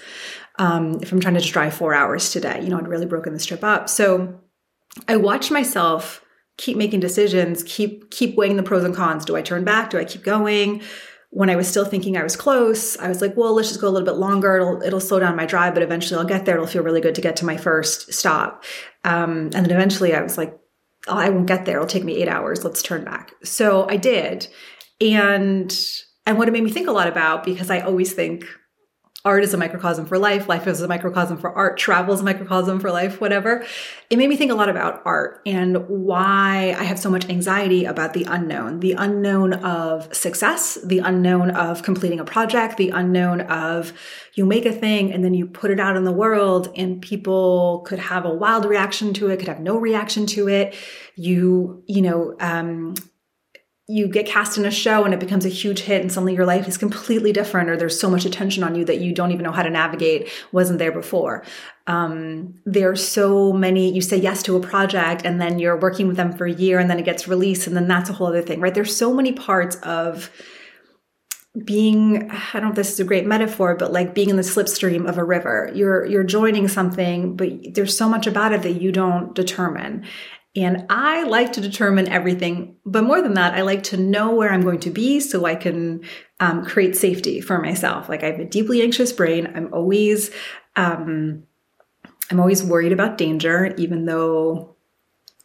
Um, 0.60 1.00
if 1.02 1.12
I'm 1.12 1.20
trying 1.20 1.34
to 1.34 1.40
just 1.40 1.54
drive 1.54 1.74
four 1.74 1.96
hours 1.96 2.30
today, 2.30 2.62
you 2.62 2.70
know, 2.70 2.78
I'd 2.78 2.88
really 2.88 3.08
broken 3.08 3.34
this 3.34 3.48
trip 3.48 3.64
up. 3.64 3.90
So 3.90 4.40
I 5.08 5.16
watched 5.16 5.50
myself 5.50 6.24
keep 6.60 6.76
making 6.76 7.00
decisions, 7.00 7.64
keep 7.64 8.12
keep 8.12 8.36
weighing 8.36 8.58
the 8.58 8.64
pros 8.64 8.84
and 8.84 8.94
cons. 8.94 9.24
Do 9.24 9.36
I 9.38 9.42
turn 9.42 9.64
back? 9.64 9.90
Do 9.90 9.98
I 9.98 10.04
keep 10.04 10.24
going? 10.24 10.82
When 11.32 11.50
I 11.50 11.56
was 11.56 11.68
still 11.68 11.86
thinking 11.86 12.18
I 12.18 12.24
was 12.24 12.36
close, 12.36 12.98
I 12.98 13.08
was 13.08 13.22
like, 13.22 13.38
well, 13.38 13.54
let's 13.54 13.70
just 13.70 13.80
go 13.80 13.88
a 13.88 13.92
little 13.92 14.06
bit 14.06 14.18
longer. 14.18 14.58
It'll 14.58 14.82
it'll 14.84 15.00
slow 15.00 15.20
down 15.20 15.38
my 15.38 15.46
drive, 15.46 15.74
but 15.74 15.84
eventually 15.84 16.20
I'll 16.20 16.26
get 16.26 16.46
there. 16.46 16.56
It'll 16.56 16.68
feel 16.68 16.84
really 16.84 17.02
good 17.02 17.16
to 17.16 17.22
get 17.22 17.38
to 17.38 17.46
my 17.46 17.56
first 17.56 18.14
stop. 18.14 18.66
Um, 19.06 19.52
and 19.54 19.66
then 19.66 19.72
eventually 19.72 20.14
I 20.14 20.22
was 20.22 20.38
like, 20.38 20.60
oh, 21.08 21.18
I 21.18 21.30
won't 21.30 21.48
get 21.48 21.66
there. 21.66 21.78
It'll 21.78 21.88
take 21.88 22.04
me 22.04 22.18
eight 22.18 22.28
hours. 22.28 22.66
Let's 22.66 22.84
turn 22.84 23.06
back. 23.06 23.32
So 23.44 23.88
I 23.88 23.96
did. 23.96 24.48
And 25.00 25.74
and 26.26 26.38
what 26.38 26.50
it 26.50 26.52
made 26.52 26.64
me 26.64 26.72
think 26.72 26.90
a 26.90 26.92
lot 26.92 27.08
about, 27.08 27.46
because 27.46 27.70
I 27.70 27.80
always 27.80 28.12
think 28.12 28.44
art 29.26 29.44
is 29.44 29.54
a 29.54 29.58
microcosm 29.58 30.06
for 30.06 30.18
life, 30.18 30.48
life 30.48 30.66
is 30.66 30.82
a 30.82 30.88
microcosm 30.88 31.38
for 31.38 31.52
art, 31.52 31.78
travel 31.78 32.14
is 32.14 32.22
a 32.22 32.24
microcosm 32.24 32.80
for 32.80 32.90
life, 32.90 33.20
whatever. 33.20 33.66
It 34.10 34.18
made 34.18 34.30
me 34.30 34.38
think 34.38 34.50
a 34.50 34.56
lot 34.56 34.70
about 34.70 35.02
art 35.04 35.42
and 35.46 35.88
why 35.90 36.74
I 36.78 36.84
have 36.86 36.98
so 36.98 37.10
much 37.10 37.28
anxiety 37.28 37.84
about 37.84 38.14
the 38.14 38.24
unknown, 38.24 38.80
the 38.80 38.94
unknown 38.94 39.54
of 39.54 40.14
success, 40.16 40.78
the 40.86 41.00
unknown 41.00 41.52
of 41.52 41.84
completing 41.84 42.22
a 42.22 42.26
project, 42.26 42.78
the 42.78 42.92
unknown 42.92 43.42
of 43.42 43.92
you 44.36 44.46
make 44.46 44.66
a 44.66 44.72
thing 44.72 45.12
and 45.12 45.24
then 45.24 45.34
you 45.34 45.48
put 45.48 45.70
it 45.70 45.82
out 45.82 45.98
in 45.98 46.06
the 46.06 46.14
world 46.14 46.72
and 46.78 47.02
people 47.02 47.84
could 47.86 48.00
have 48.00 48.24
a 48.24 48.34
wild 48.34 48.64
reaction 48.64 49.14
to 49.16 49.30
it, 49.30 49.40
could 49.40 49.50
have 49.50 49.60
no 49.60 49.78
reaction 49.78 50.26
to 50.28 50.48
it. 50.48 50.76
You, 51.16 51.84
you 51.88 52.02
know, 52.02 52.36
um, 52.40 52.96
you 53.90 54.08
get 54.08 54.28
cast 54.28 54.56
in 54.56 54.66
a 54.68 54.72
show 54.72 55.04
and 55.04 55.16
it 55.16 55.20
becomes 55.20 55.48
a 55.48 55.50
huge 55.50 55.80
hit 55.80 56.00
and 56.00 56.12
suddenly 56.12 56.36
your 56.36 56.46
life 56.46 56.68
is 56.68 56.78
completely 56.78 57.34
different 57.34 57.72
or 57.72 57.76
there's 57.76 58.00
so 58.00 58.08
much 58.08 58.24
attention 58.24 58.64
on 58.64 58.76
you 58.76 58.86
that 58.86 59.02
you 59.02 59.12
don't 59.12 59.32
even 59.32 59.44
know 59.44 59.52
how 59.52 59.64
to 59.64 59.70
navigate 59.72 60.30
wasn't 60.52 60.78
there 60.78 60.92
before. 60.92 61.44
Um, 61.88 62.54
there 62.68 62.92
are 62.92 62.96
so 62.96 63.52
many 63.52 63.92
you 63.92 64.02
say 64.02 64.18
yes 64.18 64.44
to 64.44 64.56
a 64.56 64.60
project 64.60 65.24
and 65.26 65.42
then 65.42 65.58
you're 65.58 65.76
working 65.76 66.08
with 66.08 66.18
them 66.18 66.32
for 66.32 66.46
a 66.46 66.54
year 66.54 66.78
and 66.78 66.88
then 66.88 67.00
it 67.00 67.06
gets 67.06 67.28
released 67.28 67.66
and 67.66 67.76
then 67.76 67.88
that's 67.88 68.12
a 68.12 68.14
whole 68.14 68.28
other 68.28 68.44
thing 68.44 68.62
right? 68.62 68.76
There's 68.76 68.96
so 68.96 69.12
many 69.12 69.32
parts 69.34 69.76
of 69.78 70.30
being 71.66 72.30
i 72.30 72.50
don't 72.54 72.62
know 72.62 72.70
if 72.70 72.76
this 72.76 72.94
is 72.94 73.00
a 73.00 73.04
great 73.04 73.26
metaphor 73.26 73.76
but 73.76 73.92
like 73.92 74.14
being 74.14 74.30
in 74.30 74.36
the 74.36 74.44
slipstream 74.44 75.10
of 75.10 75.18
a 75.18 75.24
river. 75.24 75.72
You're 75.74 76.06
you're 76.06 76.24
joining 76.24 76.68
something 76.68 77.36
but 77.36 77.50
there's 77.74 77.98
so 77.98 78.08
much 78.08 78.28
about 78.28 78.54
it 78.54 78.62
that 78.62 78.80
you 78.80 78.92
don't 78.92 79.34
determine 79.34 80.06
and 80.56 80.86
I 80.90 81.24
like 81.24 81.54
to 81.54 81.62
determine 81.62 82.08
everything, 82.08 82.76
but 82.86 83.04
more 83.04 83.22
than 83.22 83.36
that, 83.36 83.54
I 83.54 83.62
like 83.62 83.84
to 83.84 83.98
know 83.98 84.34
where 84.34 84.52
I'm 84.52 84.64
going 84.64 84.80
to 84.82 84.90
be 84.90 85.20
so 85.20 85.46
I 85.46 85.56
can 85.56 86.02
um, 86.40 86.66
create 86.66 86.96
safety 86.96 87.40
for 87.40 87.62
myself. 87.62 88.10
Like 88.10 88.24
I 88.24 88.28
have 88.28 88.40
a 88.40 88.46
deeply 88.46 88.82
anxious 88.82 89.14
brain. 89.14 89.52
I'm 89.56 89.72
always, 89.74 90.32
um, 90.76 91.44
I'm 92.32 92.40
always 92.40 92.64
worried 92.64 92.92
about 92.92 93.18
danger, 93.18 93.76
even 93.78 94.06
though, 94.06 94.76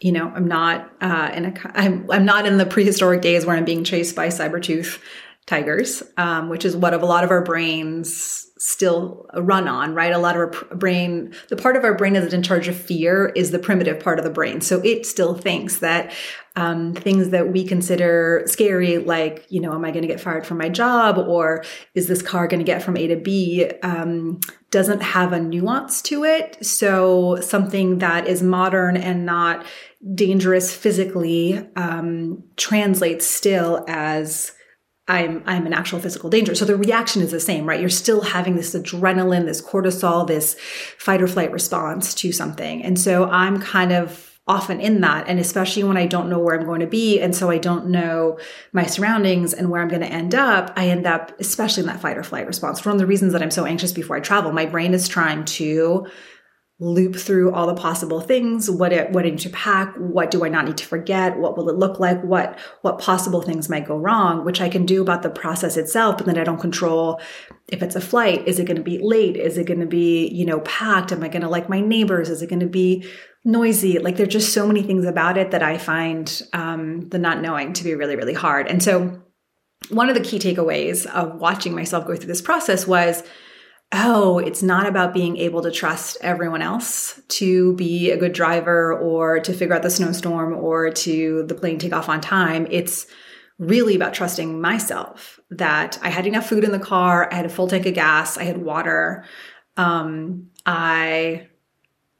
you 0.00 0.12
know, 0.12 0.32
I'm 0.34 0.48
not 0.48 0.90
uh, 1.02 1.30
in 1.34 1.44
a, 1.46 1.54
I'm, 1.74 2.10
I'm 2.10 2.24
not 2.24 2.46
in 2.46 2.56
the 2.56 2.66
prehistoric 2.66 3.20
days 3.20 3.44
where 3.44 3.56
I'm 3.56 3.64
being 3.64 3.84
chased 3.84 4.16
by 4.16 4.30
saber 4.30 4.60
tooth 4.60 5.02
tigers, 5.46 6.02
um, 6.16 6.48
which 6.48 6.64
is 6.64 6.76
what 6.76 6.94
a 6.94 6.98
lot 6.98 7.24
of 7.24 7.30
our 7.30 7.42
brains 7.42 8.46
still 8.58 9.26
run 9.34 9.68
on, 9.68 9.94
right? 9.94 10.12
A 10.12 10.18
lot 10.18 10.36
of 10.36 10.40
our 10.40 10.76
brain, 10.76 11.34
the 11.50 11.56
part 11.56 11.76
of 11.76 11.84
our 11.84 11.94
brain 11.94 12.14
that's 12.14 12.32
in 12.32 12.42
charge 12.42 12.66
of 12.66 12.74
fear 12.74 13.30
is 13.36 13.50
the 13.50 13.58
primitive 13.58 14.00
part 14.00 14.18
of 14.18 14.24
the 14.24 14.30
brain. 14.30 14.62
So 14.62 14.80
it 14.82 15.04
still 15.04 15.34
thinks 15.34 15.80
that 15.80 16.14
um, 16.56 16.94
things 16.94 17.28
that 17.30 17.52
we 17.52 17.64
consider 17.64 18.44
scary, 18.46 18.96
like, 18.98 19.44
you 19.50 19.60
know, 19.60 19.74
am 19.74 19.84
I 19.84 19.90
going 19.90 20.02
to 20.02 20.08
get 20.08 20.20
fired 20.20 20.46
from 20.46 20.56
my 20.56 20.70
job 20.70 21.18
or 21.18 21.62
is 21.94 22.08
this 22.08 22.22
car 22.22 22.46
going 22.46 22.60
to 22.60 22.64
get 22.64 22.82
from 22.82 22.96
A 22.96 23.06
to 23.08 23.16
B, 23.16 23.70
um, 23.82 24.40
doesn't 24.70 25.02
have 25.02 25.32
a 25.32 25.40
nuance 25.40 26.00
to 26.02 26.24
it. 26.24 26.64
So 26.64 27.38
something 27.40 27.98
that 27.98 28.26
is 28.26 28.42
modern 28.42 28.96
and 28.96 29.26
not 29.26 29.66
dangerous 30.14 30.74
physically 30.74 31.58
um, 31.76 32.44
translates 32.56 33.26
still 33.26 33.84
as 33.88 34.52
I'm 35.06 35.42
I'm 35.46 35.66
in 35.66 35.72
actual 35.72 36.00
physical 36.00 36.30
danger. 36.30 36.54
So 36.54 36.64
the 36.64 36.76
reaction 36.76 37.20
is 37.20 37.30
the 37.30 37.40
same, 37.40 37.66
right? 37.66 37.80
You're 37.80 37.90
still 37.90 38.22
having 38.22 38.56
this 38.56 38.74
adrenaline, 38.74 39.44
this 39.44 39.60
cortisol, 39.60 40.26
this 40.26 40.56
fight 40.98 41.20
or 41.20 41.28
flight 41.28 41.52
response 41.52 42.14
to 42.14 42.32
something. 42.32 42.82
And 42.82 42.98
so 42.98 43.28
I'm 43.28 43.60
kind 43.60 43.92
of 43.92 44.30
often 44.46 44.78
in 44.78 45.00
that 45.00 45.26
and 45.26 45.40
especially 45.40 45.82
when 45.82 45.96
I 45.96 46.06
don't 46.06 46.28
know 46.28 46.38
where 46.38 46.58
I'm 46.58 46.66
going 46.66 46.80
to 46.80 46.86
be 46.86 47.18
and 47.18 47.34
so 47.34 47.48
I 47.48 47.56
don't 47.56 47.86
know 47.86 48.38
my 48.74 48.84
surroundings 48.84 49.54
and 49.54 49.70
where 49.70 49.80
I'm 49.80 49.88
going 49.88 50.02
to 50.02 50.06
end 50.06 50.34
up, 50.34 50.70
I 50.76 50.90
end 50.90 51.06
up 51.06 51.32
especially 51.40 51.82
in 51.82 51.86
that 51.86 52.00
fight 52.00 52.18
or 52.18 52.22
flight 52.22 52.46
response. 52.46 52.84
One 52.84 52.94
of 52.94 52.98
the 52.98 53.06
reasons 53.06 53.32
that 53.32 53.42
I'm 53.42 53.50
so 53.50 53.64
anxious 53.64 53.92
before 53.92 54.16
I 54.16 54.20
travel, 54.20 54.52
my 54.52 54.66
brain 54.66 54.92
is 54.92 55.08
trying 55.08 55.46
to 55.46 56.06
loop 56.80 57.14
through 57.14 57.52
all 57.52 57.68
the 57.68 57.74
possible 57.74 58.20
things. 58.20 58.68
What 58.68 58.92
it 58.92 59.12
what 59.12 59.24
I 59.24 59.30
need 59.30 59.38
to 59.40 59.50
pack? 59.50 59.94
What 59.96 60.32
do 60.32 60.44
i 60.44 60.48
not 60.48 60.64
need 60.64 60.76
to 60.78 60.86
forget? 60.86 61.38
What 61.38 61.56
will 61.56 61.70
it 61.70 61.76
look 61.76 62.00
like? 62.00 62.20
What 62.24 62.58
what 62.82 62.98
possible 62.98 63.42
things 63.42 63.68
might 63.68 63.86
go 63.86 63.96
wrong 63.96 64.44
which 64.44 64.60
i 64.60 64.68
can 64.68 64.84
do 64.84 65.00
about 65.00 65.22
the 65.22 65.30
process 65.30 65.76
itself 65.76 66.16
but 66.16 66.26
then 66.26 66.36
i 66.36 66.42
don't 66.42 66.60
control 66.60 67.20
if 67.68 67.82
it's 67.82 67.94
a 67.94 68.00
flight. 68.00 68.46
Is 68.48 68.58
it 68.58 68.66
going 68.66 68.76
to 68.76 68.82
be 68.82 68.98
late? 68.98 69.36
Is 69.36 69.56
it 69.56 69.66
going 69.66 69.80
to 69.80 69.86
be 69.86 70.26
you 70.28 70.44
know 70.44 70.60
packed? 70.60 71.12
Am 71.12 71.22
i 71.22 71.28
going 71.28 71.42
to 71.42 71.48
like 71.48 71.68
my 71.68 71.80
neighbors? 71.80 72.28
Is 72.28 72.42
it 72.42 72.50
going 72.50 72.60
to 72.60 72.66
be 72.66 73.08
noisy? 73.44 74.00
Like 74.00 74.16
there's 74.16 74.32
just 74.32 74.52
so 74.52 74.66
many 74.66 74.82
things 74.82 75.04
about 75.04 75.38
it 75.38 75.52
that 75.52 75.62
i 75.62 75.78
find 75.78 76.42
um, 76.52 77.08
the 77.10 77.18
not 77.18 77.40
knowing 77.40 77.72
to 77.74 77.84
be 77.84 77.94
really 77.94 78.16
really 78.16 78.34
hard. 78.34 78.66
And 78.66 78.82
so 78.82 79.22
one 79.90 80.08
of 80.08 80.16
the 80.16 80.22
key 80.22 80.40
takeaways 80.40 81.06
of 81.06 81.36
watching 81.36 81.74
myself 81.74 82.06
go 82.06 82.16
through 82.16 82.26
this 82.26 82.42
process 82.42 82.86
was 82.86 83.22
oh, 83.92 84.38
it's 84.38 84.62
not 84.62 84.86
about 84.86 85.14
being 85.14 85.36
able 85.36 85.62
to 85.62 85.70
trust 85.70 86.16
everyone 86.20 86.62
else 86.62 87.20
to 87.28 87.74
be 87.74 88.10
a 88.10 88.16
good 88.16 88.32
driver 88.32 88.98
or 88.98 89.38
to 89.40 89.52
figure 89.52 89.74
out 89.74 89.82
the 89.82 89.90
snowstorm 89.90 90.52
or 90.52 90.90
to 90.90 91.44
the 91.44 91.54
plane 91.54 91.78
take 91.78 91.92
off 91.92 92.08
on 92.08 92.20
time. 92.20 92.66
It's 92.70 93.06
really 93.58 93.94
about 93.94 94.14
trusting 94.14 94.60
myself 94.60 95.38
that 95.50 95.98
I 96.02 96.10
had 96.10 96.26
enough 96.26 96.48
food 96.48 96.64
in 96.64 96.72
the 96.72 96.78
car, 96.78 97.28
I 97.30 97.36
had 97.36 97.46
a 97.46 97.50
full 97.50 97.68
tank 97.68 97.86
of 97.86 97.94
gas, 97.94 98.36
I 98.36 98.42
had 98.44 98.58
water. 98.58 99.24
Um, 99.76 100.50
I 100.66 101.48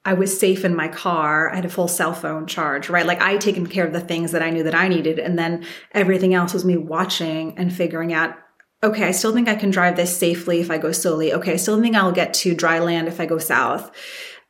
I 0.06 0.12
was 0.12 0.38
safe 0.38 0.66
in 0.66 0.76
my 0.76 0.88
car. 0.88 1.50
I 1.50 1.56
had 1.56 1.64
a 1.64 1.70
full 1.70 1.88
cell 1.88 2.12
phone 2.12 2.46
charge, 2.46 2.90
right? 2.90 3.06
Like 3.06 3.22
I 3.22 3.32
had 3.32 3.40
taken 3.40 3.66
care 3.66 3.86
of 3.86 3.94
the 3.94 4.00
things 4.00 4.32
that 4.32 4.42
I 4.42 4.50
knew 4.50 4.62
that 4.64 4.74
I 4.74 4.86
needed. 4.86 5.18
And 5.18 5.38
then 5.38 5.64
everything 5.92 6.34
else 6.34 6.52
was 6.52 6.64
me 6.64 6.76
watching 6.76 7.56
and 7.56 7.72
figuring 7.72 8.12
out 8.12 8.36
okay, 8.84 9.04
I 9.04 9.10
still 9.10 9.32
think 9.32 9.48
I 9.48 9.54
can 9.54 9.70
drive 9.70 9.96
this 9.96 10.16
safely 10.16 10.60
if 10.60 10.70
I 10.70 10.78
go 10.78 10.92
slowly. 10.92 11.32
Okay, 11.32 11.54
I 11.54 11.56
still 11.56 11.80
think 11.80 11.96
I'll 11.96 12.12
get 12.12 12.34
to 12.34 12.54
dry 12.54 12.78
land 12.78 13.08
if 13.08 13.20
I 13.20 13.26
go 13.26 13.38
south. 13.38 13.90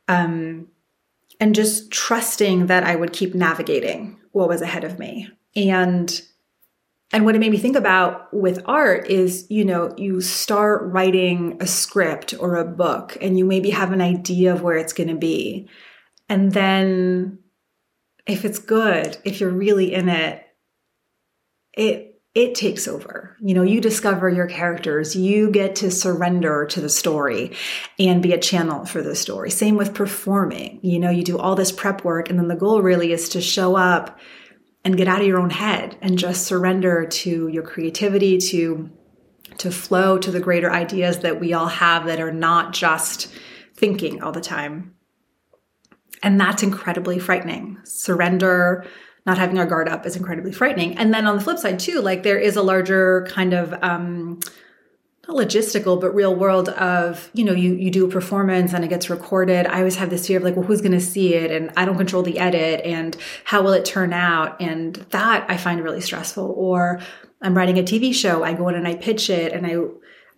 Um, 0.07 0.67
and 1.39 1.55
just 1.55 1.91
trusting 1.91 2.67
that 2.67 2.83
I 2.83 2.95
would 2.95 3.13
keep 3.13 3.33
navigating 3.33 4.19
what 4.31 4.47
was 4.47 4.61
ahead 4.61 4.83
of 4.83 4.99
me. 4.99 5.29
And 5.55 6.21
and 7.13 7.23
what 7.23 7.35
it 7.35 7.39
made 7.39 7.51
me 7.51 7.57
think 7.57 7.75
about 7.75 8.33
with 8.33 8.63
art 8.65 9.07
is, 9.07 9.45
you 9.49 9.63
know, 9.63 9.93
you 9.95 10.21
start 10.21 10.81
writing 10.91 11.57
a 11.61 11.67
script 11.67 12.33
or 12.39 12.55
a 12.55 12.65
book 12.65 13.15
and 13.21 13.37
you 13.37 13.45
maybe 13.45 13.69
have 13.69 13.91
an 13.91 14.01
idea 14.01 14.51
of 14.53 14.63
where 14.63 14.75
it's 14.75 14.91
going 14.91 15.09
to 15.09 15.15
be. 15.15 15.69
And 16.27 16.51
then 16.51 17.39
if 18.25 18.43
it's 18.43 18.59
good, 18.59 19.17
if 19.23 19.39
you're 19.39 19.51
really 19.51 19.93
in 19.93 20.09
it, 20.09 20.43
it 21.73 22.14
it 22.35 22.53
takes 22.53 22.85
over. 22.85 23.37
You 23.39 23.55
know, 23.55 23.63
you 23.63 23.79
discover 23.79 24.29
your 24.29 24.47
characters, 24.47 25.15
you 25.15 25.49
get 25.49 25.77
to 25.77 25.89
surrender 25.89 26.65
to 26.65 26.81
the 26.81 26.89
story 26.89 27.55
and 27.97 28.21
be 28.21 28.33
a 28.33 28.39
channel 28.39 28.85
for 28.85 29.01
the 29.01 29.15
story. 29.15 29.49
Same 29.49 29.77
with 29.77 29.93
performing. 29.93 30.79
You 30.83 30.99
know, 30.99 31.09
you 31.09 31.23
do 31.23 31.39
all 31.39 31.55
this 31.55 31.71
prep 31.71 32.03
work, 32.03 32.29
and 32.29 32.37
then 32.37 32.49
the 32.49 32.55
goal 32.55 32.81
really 32.81 33.13
is 33.13 33.29
to 33.29 33.41
show 33.41 33.77
up 33.77 34.19
and 34.83 34.97
get 34.97 35.07
out 35.07 35.21
of 35.21 35.27
your 35.27 35.39
own 35.39 35.49
head 35.49 35.97
and 36.01 36.19
just 36.19 36.45
surrender 36.45 37.05
to 37.05 37.47
your 37.47 37.63
creativity, 37.63 38.37
to 38.37 38.91
to 39.57 39.71
flow 39.71 40.17
to 40.17 40.31
the 40.31 40.41
greater 40.41 40.69
ideas 40.69 41.19
that 41.19 41.39
we 41.39 41.53
all 41.53 41.67
have 41.67 42.05
that 42.07 42.19
are 42.19 42.33
not 42.33 42.73
just 42.73 43.31
thinking 43.75 44.21
all 44.21 44.33
the 44.33 44.41
time. 44.41 44.95
And 46.21 46.39
that's 46.39 46.63
incredibly 46.63 47.19
frightening. 47.19 47.77
Surrender, 47.83 48.85
not 49.25 49.37
having 49.37 49.57
our 49.57 49.65
guard 49.65 49.89
up 49.89 50.05
is 50.05 50.15
incredibly 50.15 50.51
frightening. 50.51 50.97
And 50.97 51.13
then 51.13 51.25
on 51.25 51.35
the 51.35 51.43
flip 51.43 51.57
side 51.57 51.79
too, 51.79 52.01
like 52.01 52.23
there 52.23 52.37
is 52.37 52.55
a 52.55 52.61
larger 52.61 53.27
kind 53.29 53.53
of 53.53 53.73
um 53.81 54.39
not 55.27 55.37
logistical 55.37 55.99
but 55.99 56.13
real 56.13 56.35
world 56.35 56.69
of 56.69 57.29
you 57.33 57.43
know 57.43 57.53
you 57.53 57.73
you 57.73 57.89
do 57.89 58.05
a 58.05 58.09
performance 58.09 58.73
and 58.73 58.83
it 58.83 58.89
gets 58.89 59.09
recorded. 59.09 59.65
I 59.65 59.79
always 59.79 59.95
have 59.95 60.09
this 60.09 60.27
fear 60.27 60.37
of 60.37 60.43
like 60.43 60.55
well 60.55 60.65
who's 60.65 60.81
going 60.81 60.91
to 60.91 61.01
see 61.01 61.33
it? 61.33 61.51
And 61.51 61.71
i 61.75 61.85
don't 61.85 61.97
control 61.97 62.23
the 62.23 62.37
edit 62.39 62.81
and 62.85 63.17
how 63.43 63.63
will 63.63 63.73
it 63.73 63.85
turn 63.85 64.13
out? 64.13 64.61
And 64.61 64.95
that 65.09 65.45
i 65.49 65.57
find 65.57 65.83
really 65.83 66.01
stressful. 66.01 66.53
Or 66.55 66.99
i'm 67.41 67.55
writing 67.55 67.77
a 67.77 67.83
tv 67.83 68.13
show 68.13 68.43
i 68.43 68.53
go 68.53 68.67
in 68.69 68.75
and 68.75 68.87
i 68.87 68.95
pitch 68.95 69.29
it 69.29 69.51
and 69.51 69.67
i 69.67 69.75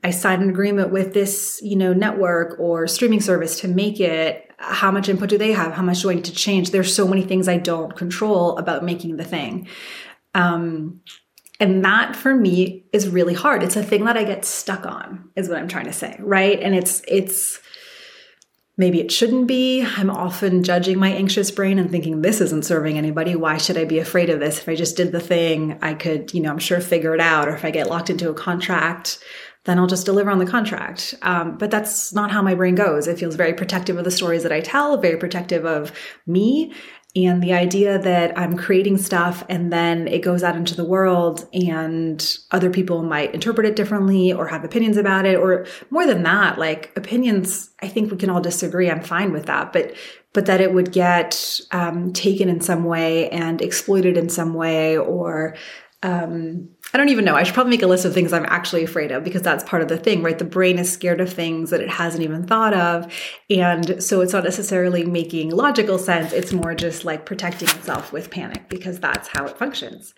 i 0.03 0.09
sign 0.09 0.41
an 0.41 0.49
agreement 0.49 0.91
with 0.91 1.13
this 1.13 1.59
you 1.63 1.75
know 1.75 1.93
network 1.93 2.59
or 2.59 2.87
streaming 2.87 3.21
service 3.21 3.59
to 3.59 3.67
make 3.67 3.99
it 3.99 4.46
how 4.57 4.91
much 4.91 5.07
input 5.07 5.29
do 5.29 5.37
they 5.37 5.51
have? 5.53 5.73
How 5.73 5.83
much 5.83 6.01
do 6.01 6.09
I 6.09 6.15
need 6.15 6.25
to 6.25 6.33
change? 6.33 6.71
There's 6.71 6.93
so 6.93 7.07
many 7.07 7.23
things 7.23 7.47
I 7.47 7.57
don't 7.57 7.95
control 7.95 8.57
about 8.57 8.83
making 8.83 9.17
the 9.17 9.23
thing. 9.23 9.67
Um, 10.33 11.01
and 11.59 11.83
that 11.85 12.15
for 12.15 12.35
me 12.35 12.85
is 12.93 13.09
really 13.09 13.33
hard. 13.33 13.63
It's 13.63 13.75
a 13.75 13.83
thing 13.83 14.05
that 14.05 14.17
I 14.17 14.23
get 14.23 14.45
stuck 14.45 14.85
on, 14.85 15.29
is 15.35 15.49
what 15.49 15.57
I'm 15.57 15.67
trying 15.67 15.85
to 15.85 15.93
say, 15.93 16.15
right? 16.19 16.59
And 16.59 16.75
it's, 16.75 17.01
it's, 17.07 17.59
maybe 18.77 18.99
it 18.99 19.11
shouldn't 19.11 19.47
be. 19.47 19.83
I'm 19.83 20.11
often 20.11 20.63
judging 20.63 20.99
my 20.99 21.09
anxious 21.09 21.49
brain 21.49 21.79
and 21.79 21.89
thinking, 21.89 22.21
this 22.21 22.41
isn't 22.41 22.65
serving 22.65 22.97
anybody. 22.97 23.35
Why 23.35 23.57
should 23.57 23.77
I 23.77 23.85
be 23.85 23.97
afraid 23.97 24.29
of 24.29 24.39
this? 24.39 24.59
If 24.59 24.69
I 24.69 24.75
just 24.75 24.95
did 24.95 25.11
the 25.11 25.19
thing, 25.19 25.79
I 25.81 25.95
could, 25.95 26.31
you 26.33 26.41
know, 26.41 26.51
I'm 26.51 26.59
sure 26.59 26.79
figure 26.79 27.15
it 27.15 27.21
out. 27.21 27.47
Or 27.47 27.55
if 27.55 27.65
I 27.65 27.71
get 27.71 27.89
locked 27.89 28.11
into 28.11 28.29
a 28.29 28.35
contract, 28.35 29.17
then 29.67 29.77
I'll 29.77 29.85
just 29.85 30.05
deliver 30.05 30.31
on 30.31 30.39
the 30.39 30.45
contract. 30.45 31.13
Um, 31.21 31.57
but 31.57 31.69
that's 31.69 32.13
not 32.13 32.31
how 32.31 32.41
my 32.41 32.55
brain 32.55 32.73
goes. 32.73 33.05
It 33.05 33.19
feels 33.19 33.35
very 33.35 33.53
protective 33.53 33.97
of 33.97 34.05
the 34.05 34.11
stories 34.11 34.43
that 34.43 34.51
I 34.51 34.61
tell, 34.61 34.97
very 34.97 35.17
protective 35.17 35.65
of 35.65 35.91
me. 36.25 36.73
And 37.15 37.41
the 37.41 37.53
idea 37.53 37.97
that 37.99 38.37
I'm 38.37 38.55
creating 38.55 38.97
stuff 38.97 39.43
and 39.49 39.73
then 39.73 40.07
it 40.07 40.19
goes 40.19 40.43
out 40.43 40.55
into 40.55 40.75
the 40.75 40.85
world 40.85 41.47
and 41.51 42.37
other 42.51 42.69
people 42.69 43.01
might 43.01 43.33
interpret 43.33 43.65
it 43.65 43.75
differently 43.75 44.31
or 44.31 44.47
have 44.47 44.63
opinions 44.63 44.97
about 44.97 45.25
it, 45.25 45.37
or 45.37 45.65
more 45.89 46.05
than 46.05 46.23
that, 46.23 46.59
like 46.59 46.91
opinions, 46.95 47.71
I 47.81 47.87
think 47.87 48.11
we 48.11 48.17
can 48.17 48.29
all 48.29 48.41
disagree. 48.41 48.89
I'm 48.89 49.03
fine 49.03 49.33
with 49.33 49.47
that. 49.47 49.73
But 49.73 49.95
but 50.33 50.45
that 50.45 50.61
it 50.61 50.73
would 50.73 50.91
get 50.91 51.59
um, 51.71 52.13
taken 52.13 52.47
in 52.47 52.61
some 52.61 52.83
way 52.83 53.29
and 53.29 53.61
exploited 53.61 54.15
in 54.17 54.29
some 54.29 54.53
way 54.53 54.95
or 54.97 55.55
um, 56.03 56.69
I 56.93 56.97
don't 56.97 57.09
even 57.09 57.25
know. 57.25 57.35
I 57.35 57.43
should 57.43 57.53
probably 57.53 57.71
make 57.71 57.81
a 57.81 57.87
list 57.87 58.05
of 58.05 58.13
things 58.13 58.31
I'm 58.31 58.45
actually 58.45 58.83
afraid 58.83 59.11
of 59.11 59.23
because 59.23 59.41
that's 59.41 59.63
part 59.63 59.81
of 59.81 59.89
the 59.89 59.97
thing, 59.97 60.23
right? 60.23 60.37
The 60.37 60.45
brain 60.45 60.79
is 60.79 60.91
scared 60.91 61.19
of 61.19 61.31
things 61.31 61.69
that 61.69 61.81
it 61.81 61.89
hasn't 61.89 62.23
even 62.23 62.47
thought 62.47 62.73
of. 62.73 63.13
And 63.49 64.01
so 64.01 64.21
it's 64.21 64.33
not 64.33 64.45
necessarily 64.45 65.03
making 65.03 65.51
logical 65.51 65.97
sense. 65.97 66.31
It's 66.31 66.53
more 66.53 66.73
just 66.73 67.03
like 67.03 67.25
protecting 67.25 67.67
itself 67.69 68.13
with 68.13 68.31
panic 68.31 68.69
because 68.69 68.99
that's 68.99 69.27
how 69.27 69.45
it 69.45 69.57
functions. 69.57 70.13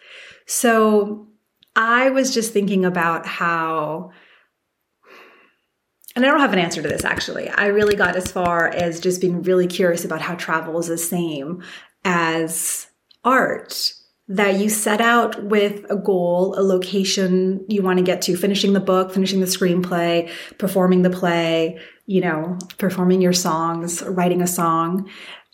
So 0.45 1.27
I 1.75 2.11
was 2.11 2.33
just 2.33 2.53
thinking 2.53 2.85
about 2.85 3.25
how 3.25 4.11
and 6.15 6.25
I 6.25 6.29
don't 6.29 6.39
have 6.39 6.53
an 6.53 6.59
answer 6.59 6.81
to 6.81 6.87
this 6.87 7.05
actually. 7.05 7.49
I 7.49 7.67
really 7.67 7.95
got 7.95 8.15
as 8.15 8.31
far 8.31 8.67
as 8.67 8.99
just 8.99 9.21
being 9.21 9.41
really 9.41 9.67
curious 9.67 10.05
about 10.05 10.21
how 10.21 10.35
travel 10.35 10.77
is 10.79 10.87
the 10.87 10.97
same 10.97 11.63
as 12.03 12.87
art 13.23 13.93
that 14.29 14.59
you 14.59 14.69
set 14.69 15.01
out 15.01 15.43
with 15.43 15.89
a 15.89 15.95
goal, 15.95 16.53
a 16.55 16.61
location 16.61 17.65
you 17.67 17.81
want 17.81 17.97
to 17.97 18.05
get 18.05 18.21
to, 18.21 18.37
finishing 18.37 18.73
the 18.73 18.79
book, 18.79 19.11
finishing 19.11 19.39
the 19.39 19.47
screenplay, 19.47 20.31
performing 20.59 21.01
the 21.01 21.09
play, 21.09 21.79
you 22.05 22.21
know, 22.21 22.57
performing 22.77 23.21
your 23.21 23.33
songs, 23.33 24.03
writing 24.03 24.41
a 24.43 24.47
song. 24.47 25.09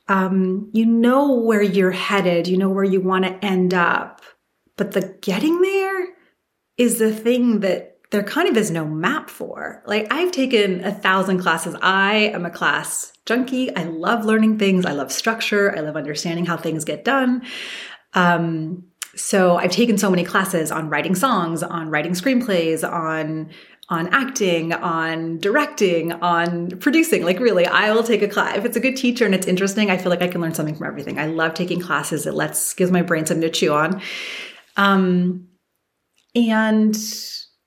Um, 0.09 0.69
you 0.73 0.85
know 0.85 1.31
where 1.39 1.61
you're 1.61 1.91
headed, 1.91 2.47
you 2.47 2.57
know 2.57 2.69
where 2.69 2.83
you 2.83 2.99
want 2.99 3.23
to 3.23 3.45
end 3.45 3.73
up. 3.73 4.21
But 4.75 4.91
the 4.91 5.17
getting 5.21 5.61
there 5.61 6.09
is 6.77 6.99
the 6.99 7.13
thing 7.13 7.61
that 7.61 7.95
there 8.11 8.23
kind 8.23 8.49
of 8.49 8.57
is 8.57 8.71
no 8.71 8.85
map 8.85 9.29
for. 9.29 9.81
Like, 9.85 10.07
I've 10.11 10.31
taken 10.31 10.83
a 10.83 10.91
thousand 10.91 11.39
classes. 11.39 11.75
I 11.81 12.15
am 12.33 12.45
a 12.45 12.51
class 12.51 13.13
junkie. 13.25 13.75
I 13.75 13.83
love 13.83 14.25
learning 14.25 14.59
things. 14.59 14.85
I 14.85 14.91
love 14.91 15.11
structure. 15.11 15.75
I 15.75 15.79
love 15.79 15.95
understanding 15.95 16.45
how 16.45 16.57
things 16.57 16.85
get 16.85 17.03
done. 17.03 17.41
Um, 18.15 18.83
so 19.15 19.57
I've 19.57 19.71
taken 19.71 19.97
so 19.97 20.09
many 20.09 20.23
classes 20.23 20.71
on 20.71 20.89
writing 20.89 21.15
songs, 21.15 21.63
on 21.63 21.89
writing 21.89 22.13
screenplays, 22.13 22.89
on 22.89 23.49
on 23.87 24.11
acting, 24.11 24.73
on 24.73 25.37
directing, 25.37 26.11
on 26.13 26.69
producing. 26.79 27.23
Like 27.23 27.39
really, 27.39 27.67
I 27.67 27.93
will 27.93 28.01
take 28.01 28.23
a 28.23 28.27
class. 28.27 28.57
If 28.57 28.65
it's 28.65 28.75
a 28.75 28.79
good 28.79 28.97
teacher 28.97 29.25
and 29.25 29.35
it's 29.35 29.45
interesting, 29.45 29.91
I 29.91 29.97
feel 29.97 30.09
like 30.09 30.23
I 30.23 30.27
can 30.27 30.41
learn 30.41 30.55
something 30.55 30.75
from 30.75 30.87
everything. 30.87 31.19
I 31.19 31.27
love 31.27 31.53
taking 31.53 31.79
classes. 31.79 32.25
It 32.25 32.33
lets 32.33 32.73
gives 32.73 32.91
my 32.91 33.03
brain 33.03 33.27
something 33.27 33.41
to 33.41 33.49
chew 33.49 33.73
on. 33.73 34.01
Um, 34.75 35.47
and 36.35 36.97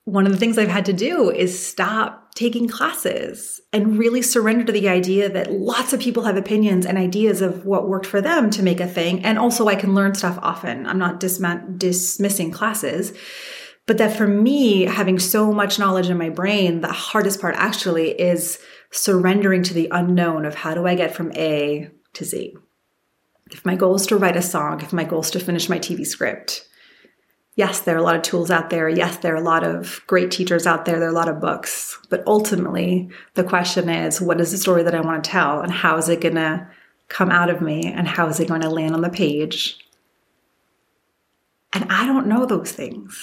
one 0.05 0.27
of 0.27 0.33
the 0.33 0.39
things 0.39 0.59
I've 0.59 0.69
had 0.69 0.87
to 0.87 0.93
do 0.93 1.31
is 1.31 1.67
stop 1.67 2.28
taking 2.39 2.69
classes 2.69 3.61
and 3.73 3.99
really 3.99 4.23
surrender 4.23 4.63
to 4.63 4.71
the 4.71 4.89
idea 4.89 5.29
that 5.29 5.51
lots 5.51 5.93
of 5.93 5.99
people 5.99 6.23
have 6.23 6.37
opinions 6.37 6.87
and 6.87 6.97
ideas 6.97 7.41
of 7.41 7.67
what 7.67 7.89
worked 7.89 8.07
for 8.07 8.21
them 8.21 8.49
to 8.49 8.63
make 8.63 8.79
a 8.79 8.87
thing. 8.87 9.25
And 9.25 9.41
also, 9.41 9.67
I 9.67 9.75
can 9.75 9.93
learn 9.93 10.15
stuff 10.15 10.39
often. 10.41 10.87
I'm 10.87 11.01
not 11.01 11.19
dismissing 11.19 12.53
classes, 12.53 13.13
but 13.87 13.99
that 13.99 14.17
for 14.17 14.29
me, 14.29 14.85
having 14.85 15.19
so 15.19 15.53
much 15.53 15.81
knowledge 15.81 16.11
in 16.11 16.17
my 16.17 16.31
brain, 16.31 16.81
the 16.81 16.93
hardest 16.93 17.41
part 17.41 17.57
actually 17.57 18.13
is 18.13 18.61
surrendering 18.93 19.65
to 19.65 19.75
the 19.75 19.89
unknown 19.91 20.45
of 20.45 20.55
how 20.55 20.75
do 20.75 20.87
I 20.87 20.95
get 20.95 21.17
from 21.17 21.33
A 21.33 21.91
to 22.13 22.25
Z. 22.25 22.57
If 23.51 23.67
my 23.67 23.75
goal 23.75 23.97
is 23.97 24.07
to 24.07 24.17
write 24.17 24.37
a 24.37 24.43
song, 24.43 24.81
if 24.81 24.93
my 24.93 25.03
goal 25.03 25.23
is 25.23 25.33
to 25.33 25.41
finish 25.41 25.69
my 25.69 25.81
TV 25.81 26.07
script, 26.07 26.68
yes, 27.59 27.81
there 27.81 27.97
are 27.97 27.99
a 27.99 28.03
lot 28.03 28.15
of 28.15 28.23
tools 28.23 28.53
out 28.53 28.71
there. 28.71 28.89
Yes, 28.89 29.19
there 29.19 29.35
are 29.35 29.37
a 29.37 29.43
lot 29.43 29.65
of 29.65 30.01
great 30.07 30.31
teachers 30.31 30.65
out 30.65 30.85
there. 30.85 31.01
There 31.01 31.09
are 31.09 31.13
a 31.13 31.15
lot 31.15 31.29
of 31.29 31.41
books. 31.41 31.99
But 32.09 32.23
ultimately, 32.25 33.11
the 33.35 33.43
question 33.43 33.91
is 33.91 34.21
what 34.21 34.41
is 34.41 34.53
the 34.53 34.59
story 34.59 34.85
that 34.85 34.95
I 34.95 35.01
want 35.01 35.25
to 35.25 35.31
tell? 35.31 35.61
And 35.61 35.73
how 35.73 35.99
is 35.99 36.09
it 36.09 36.21
going 36.21 36.37
to 36.37 36.67
come 37.09 37.31
out 37.31 37.51
of 37.51 37.61
me? 37.61 37.93
And 37.93 38.07
how 38.07 38.29
is 38.29 38.39
it 38.39 38.49
going 38.49 38.61
to 38.61 38.71
land 38.71 38.95
on 38.95 39.01
the 39.01 39.11
page? 39.11 39.77
And 41.73 41.85
I 41.91 42.07
don't 42.07 42.29
know 42.29 42.47
those 42.47 42.71
things. 42.71 43.19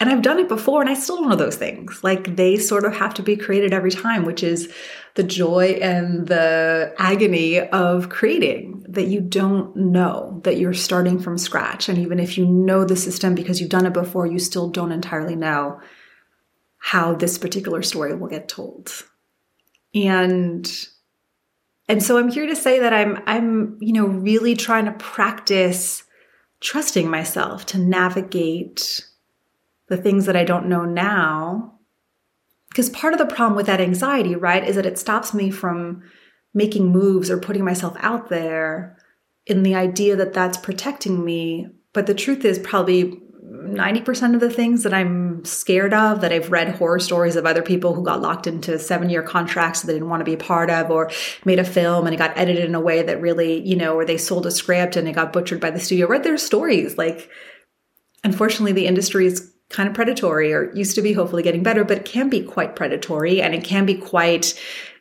And 0.00 0.10
I've 0.10 0.22
done 0.22 0.40
it 0.40 0.48
before 0.48 0.80
and 0.80 0.90
I 0.90 0.94
still 0.94 1.16
don't 1.16 1.28
know 1.28 1.36
those 1.36 1.56
things. 1.56 2.02
Like 2.02 2.34
they 2.34 2.56
sort 2.56 2.84
of 2.84 2.96
have 2.96 3.14
to 3.14 3.22
be 3.22 3.36
created 3.36 3.72
every 3.72 3.90
time, 3.90 4.24
which 4.24 4.42
is 4.42 4.72
the 5.14 5.22
joy 5.22 5.78
and 5.80 6.26
the 6.26 6.92
agony 6.98 7.60
of 7.60 8.08
creating 8.08 8.79
that 8.92 9.06
you 9.06 9.20
don't 9.20 9.74
know 9.76 10.40
that 10.44 10.58
you're 10.58 10.74
starting 10.74 11.18
from 11.18 11.38
scratch. 11.38 11.88
And 11.88 11.98
even 11.98 12.18
if 12.18 12.36
you 12.36 12.46
know 12.46 12.84
the 12.84 12.96
system 12.96 13.34
because 13.34 13.60
you've 13.60 13.70
done 13.70 13.86
it 13.86 13.92
before, 13.92 14.26
you 14.26 14.38
still 14.38 14.68
don't 14.68 14.92
entirely 14.92 15.36
know 15.36 15.80
how 16.78 17.14
this 17.14 17.38
particular 17.38 17.82
story 17.82 18.14
will 18.14 18.28
get 18.28 18.48
told. 18.48 18.90
And 19.94 20.70
and 21.88 22.02
so 22.02 22.18
I'm 22.18 22.30
here 22.30 22.46
to 22.46 22.56
say 22.56 22.80
that 22.80 22.92
I'm 22.92 23.22
I'm 23.26 23.76
you 23.80 23.92
know 23.92 24.06
really 24.06 24.54
trying 24.54 24.86
to 24.86 24.92
practice 24.92 26.04
trusting 26.60 27.08
myself 27.08 27.66
to 27.66 27.78
navigate 27.78 29.06
the 29.88 29.96
things 29.96 30.26
that 30.26 30.36
I 30.36 30.44
don't 30.44 30.68
know 30.68 30.84
now. 30.84 31.74
Because 32.68 32.88
part 32.90 33.12
of 33.12 33.18
the 33.18 33.26
problem 33.26 33.56
with 33.56 33.66
that 33.66 33.80
anxiety, 33.80 34.36
right, 34.36 34.66
is 34.66 34.76
that 34.76 34.86
it 34.86 34.98
stops 34.98 35.34
me 35.34 35.50
from 35.50 36.02
making 36.54 36.88
moves 36.88 37.30
or 37.30 37.38
putting 37.38 37.64
myself 37.64 37.96
out 38.00 38.28
there 38.28 38.96
in 39.46 39.62
the 39.62 39.74
idea 39.74 40.16
that 40.16 40.32
that's 40.32 40.58
protecting 40.58 41.24
me. 41.24 41.68
But 41.92 42.06
the 42.06 42.14
truth 42.14 42.44
is, 42.44 42.58
probably 42.58 43.20
90% 43.50 44.34
of 44.34 44.40
the 44.40 44.50
things 44.50 44.82
that 44.84 44.94
I'm 44.94 45.44
scared 45.44 45.92
of, 45.92 46.20
that 46.20 46.32
I've 46.32 46.50
read 46.50 46.76
horror 46.76 46.98
stories 46.98 47.36
of 47.36 47.46
other 47.46 47.62
people 47.62 47.94
who 47.94 48.04
got 48.04 48.20
locked 48.20 48.46
into 48.46 48.78
seven 48.78 49.10
year 49.10 49.22
contracts 49.22 49.80
that 49.80 49.88
they 49.88 49.94
didn't 49.94 50.08
want 50.08 50.20
to 50.20 50.24
be 50.24 50.34
a 50.34 50.38
part 50.38 50.70
of, 50.70 50.90
or 50.90 51.10
made 51.44 51.58
a 51.58 51.64
film 51.64 52.06
and 52.06 52.14
it 52.14 52.18
got 52.18 52.36
edited 52.36 52.64
in 52.64 52.74
a 52.74 52.80
way 52.80 53.02
that 53.02 53.20
really, 53.20 53.66
you 53.66 53.76
know, 53.76 53.94
or 53.94 54.04
they 54.04 54.16
sold 54.16 54.46
a 54.46 54.50
script 54.50 54.96
and 54.96 55.08
it 55.08 55.14
got 55.14 55.32
butchered 55.32 55.60
by 55.60 55.70
the 55.70 55.80
studio. 55.80 56.06
Read 56.06 56.24
their 56.24 56.38
stories. 56.38 56.96
Like, 56.96 57.28
unfortunately, 58.24 58.72
the 58.72 58.86
industry 58.86 59.26
is 59.26 59.52
kind 59.68 59.88
of 59.88 59.94
predatory 59.94 60.52
or 60.52 60.72
used 60.74 60.94
to 60.96 61.02
be 61.02 61.12
hopefully 61.12 61.42
getting 61.42 61.62
better, 61.62 61.84
but 61.84 61.98
it 61.98 62.04
can 62.04 62.28
be 62.28 62.42
quite 62.42 62.76
predatory 62.76 63.40
and 63.40 63.54
it 63.54 63.64
can 63.64 63.86
be 63.86 63.94
quite 63.94 64.60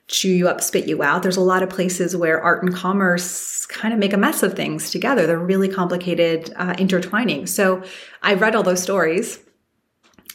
chew 0.09 0.29
you 0.29 0.47
up, 0.49 0.59
spit 0.59 0.87
you 0.87 1.01
out. 1.03 1.23
There's 1.23 1.37
a 1.37 1.41
lot 1.41 1.63
of 1.63 1.69
places 1.69 2.15
where 2.15 2.41
art 2.41 2.63
and 2.63 2.73
commerce 2.73 3.65
kind 3.67 3.93
of 3.93 3.99
make 3.99 4.11
a 4.11 4.17
mess 4.17 4.41
of 4.41 4.55
things 4.55 4.89
together. 4.89 5.27
They're 5.27 5.39
really 5.39 5.69
complicated, 5.69 6.51
uh, 6.57 6.75
intertwining. 6.79 7.45
So 7.45 7.83
I 8.23 8.33
read 8.33 8.55
all 8.55 8.63
those 8.63 8.81
stories 8.81 9.39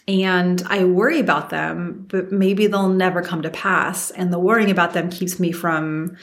and 0.06 0.62
I 0.66 0.84
worry 0.84 1.18
about 1.18 1.50
them, 1.50 2.06
but 2.08 2.30
maybe 2.30 2.68
they'll 2.68 2.88
never 2.88 3.20
come 3.20 3.42
to 3.42 3.50
pass. 3.50 4.12
And 4.12 4.32
the 4.32 4.38
worrying 4.38 4.70
about 4.70 4.92
them 4.92 5.10
keeps 5.10 5.40
me 5.40 5.50
from 5.50 6.16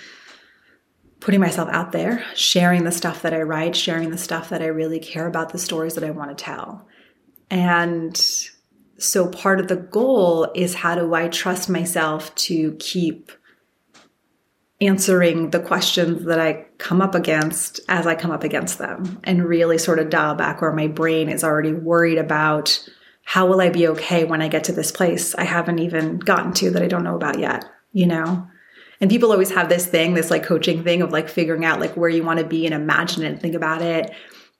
putting 1.19 1.41
myself 1.41 1.67
out 1.71 1.91
there, 1.91 2.23
sharing 2.33 2.85
the 2.85 2.91
stuff 2.91 3.21
that 3.21 3.33
I 3.33 3.41
write, 3.41 3.75
sharing 3.75 4.11
the 4.11 4.17
stuff 4.17 4.49
that 4.49 4.61
I 4.61 4.67
really 4.67 4.99
care 4.99 5.27
about, 5.27 5.51
the 5.51 5.59
stories 5.59 5.95
that 5.95 6.03
I 6.05 6.11
want 6.11 6.35
to 6.35 6.43
tell. 6.43 6.87
And 7.49 8.15
so 8.97 9.27
part 9.27 9.59
of 9.59 9.67
the 9.67 9.75
goal 9.75 10.49
is 10.55 10.75
how 10.75 10.95
do 10.95 11.13
I 11.13 11.27
trust 11.27 11.69
myself 11.69 12.33
to 12.35 12.73
keep 12.79 13.31
answering 14.81 15.51
the 15.51 15.59
questions 15.59 16.25
that 16.25 16.39
I 16.39 16.65
come 16.79 17.01
up 17.01 17.13
against 17.13 17.79
as 17.87 18.07
I 18.07 18.15
come 18.15 18.31
up 18.31 18.43
against 18.43 18.79
them 18.79 19.19
and 19.23 19.45
really 19.45 19.77
sort 19.77 19.99
of 19.99 20.09
dial 20.09 20.35
back 20.35 20.61
where 20.61 20.73
my 20.73 20.87
brain 20.87 21.29
is 21.29 21.43
already 21.43 21.73
worried 21.73 22.17
about 22.17 22.83
how 23.23 23.45
will 23.45 23.61
I 23.61 23.69
be 23.69 23.87
okay 23.89 24.23
when 24.25 24.41
I 24.41 24.47
get 24.47 24.63
to 24.65 24.71
this 24.71 24.91
place 24.91 25.35
I 25.35 25.43
haven't 25.43 25.79
even 25.79 26.17
gotten 26.17 26.51
to 26.53 26.71
that 26.71 26.81
I 26.81 26.87
don't 26.87 27.03
know 27.03 27.15
about 27.15 27.39
yet, 27.39 27.63
you 27.93 28.07
know? 28.07 28.47
And 28.99 29.09
people 29.09 29.31
always 29.31 29.51
have 29.51 29.69
this 29.69 29.85
thing, 29.85 30.15
this 30.15 30.31
like 30.31 30.43
coaching 30.43 30.83
thing 30.83 31.01
of 31.01 31.11
like 31.11 31.29
figuring 31.29 31.63
out 31.63 31.79
like 31.79 31.95
where 31.95 32.09
you 32.09 32.23
want 32.23 32.39
to 32.39 32.45
be 32.45 32.65
and 32.65 32.73
imagine 32.73 33.23
it 33.23 33.29
and 33.29 33.41
think 33.41 33.55
about 33.55 33.81
it. 33.81 34.11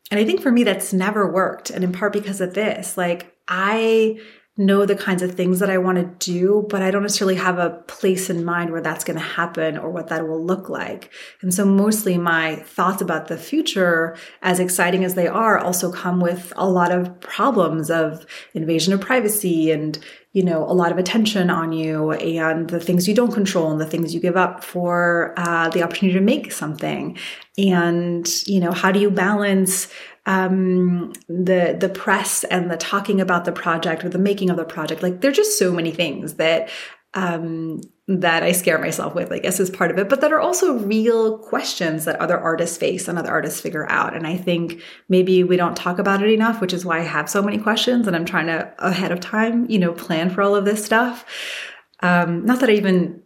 And 0.10 0.20
I 0.20 0.26
think 0.26 0.42
for 0.42 0.52
me, 0.52 0.64
that's 0.64 0.94
never 0.94 1.32
worked. 1.32 1.70
And 1.70 1.84
in 1.84 1.92
part 1.92 2.14
because 2.14 2.42
of 2.42 2.54
this, 2.54 2.98
like 2.98 3.36
I 3.48 4.20
know 4.66 4.86
the 4.86 4.96
kinds 4.96 5.22
of 5.22 5.36
things 5.36 5.60
that 5.60 5.70
I 5.70 5.78
want 5.78 5.98
to 5.98 6.32
do, 6.32 6.66
but 6.70 6.82
I 6.82 6.92
don't 6.92 7.02
necessarily 7.02 7.36
have 7.36 7.58
a 7.58 7.72
place 7.88 8.30
in 8.30 8.46
mind 8.46 8.72
where 8.72 8.82
that's 8.82 9.04
going 9.04 9.18
to 9.18 9.26
happen 9.26 9.78
or 9.78 9.90
what 9.90 10.08
that 10.08 10.28
will 10.28 10.44
look 10.44 10.70
like. 10.70 11.12
And 11.42 11.54
so 11.54 11.66
mostly 11.66 12.18
my 12.18 12.56
thoughts 12.56 13.02
about 13.02 13.28
the 13.28 13.38
future, 13.38 14.16
as 14.42 14.60
exciting 14.60 15.04
as 15.04 15.16
they 15.16 15.28
are, 15.28 15.58
also 15.58 15.92
come 15.92 16.20
with 16.20 16.54
a 16.56 16.70
lot 16.70 16.92
of 16.92 17.20
problems 17.20 17.90
of 17.90 18.26
invasion 18.54 18.94
of 18.94 19.02
privacy 19.02 19.72
and 19.72 19.98
you 20.34 20.44
know 20.44 20.64
a 20.64 20.72
lot 20.72 20.92
of 20.92 20.98
attention 20.98 21.50
on 21.50 21.74
you 21.74 22.12
and 22.12 22.70
the 22.70 22.80
things 22.80 23.08
you 23.08 23.14
don't 23.14 23.34
control 23.34 23.72
and 23.72 23.82
the 23.82 23.86
things 23.86 24.14
you 24.14 24.20
give 24.20 24.38
up 24.38 24.64
for 24.64 25.34
uh, 25.38 25.70
the 25.70 25.84
opportunity 25.84 26.18
to 26.18 26.24
make 26.24 26.52
something 26.52 27.18
and 27.58 28.48
you 28.48 28.60
know 28.60 28.72
how 28.72 28.92
do 28.92 29.00
you 29.00 29.12
balance 29.12 29.92
um, 30.26 31.14
the 31.28 31.76
the 31.80 31.90
press 31.90 32.44
and 32.46 32.70
the 32.70 32.78
talking 32.78 33.20
about 33.20 33.46
the 33.46 33.52
project 33.52 34.06
or 34.06 34.10
the 34.10 34.20
making 34.20 34.50
of 34.50 34.58
the 34.58 34.64
project 34.64 35.02
like 35.02 35.22
there's 35.22 35.36
just 35.36 35.58
so 35.58 35.72
many 35.72 35.92
things 35.92 36.36
that 36.36 36.70
um, 37.14 37.82
that 38.08 38.44
I 38.44 38.52
scare 38.52 38.78
myself 38.78 39.16
with, 39.16 39.32
I 39.32 39.40
guess, 39.40 39.60
is 39.60 39.70
part 39.70 39.92
of 39.92 39.98
it, 39.98 40.10
but 40.10 40.22
that 40.22 40.32
are 40.32 40.40
also 40.40 40.80
real 40.80 41.38
questions 41.40 42.06
that 42.06 42.20
other 42.20 42.38
artists 42.38 42.78
face 42.78 43.08
and 43.08 43.18
other 43.18 43.30
artists 43.30 43.62
figure 43.62 43.90
out. 43.90 44.16
And 44.16 44.26
I 44.26 44.38
think 44.38 44.82
maybe 45.10 45.44
we 45.44 45.58
don't 45.58 45.76
talk 45.76 46.00
about 46.00 46.24
it 46.24 46.32
enough, 46.32 46.62
which 46.62 46.74
is 46.74 46.86
why 46.86 47.00
I 47.00 47.04
have 47.04 47.30
so 47.30 47.42
many 47.42 47.58
questions 47.58 48.08
and 48.08 48.16
I'm 48.16 48.26
trying 48.26 48.48
to 48.48 48.74
ahead 48.80 49.12
of 49.12 49.20
time, 49.20 49.70
you 49.70 49.80
know, 49.80 49.94
plan 49.94 50.30
for 50.30 50.42
all 50.42 50.56
of 50.56 50.66
this 50.66 50.84
stuff. 50.84 51.26
Um, 52.02 52.46
not 52.46 52.60
that 52.62 52.70
I 52.70 52.74
even 52.74 53.22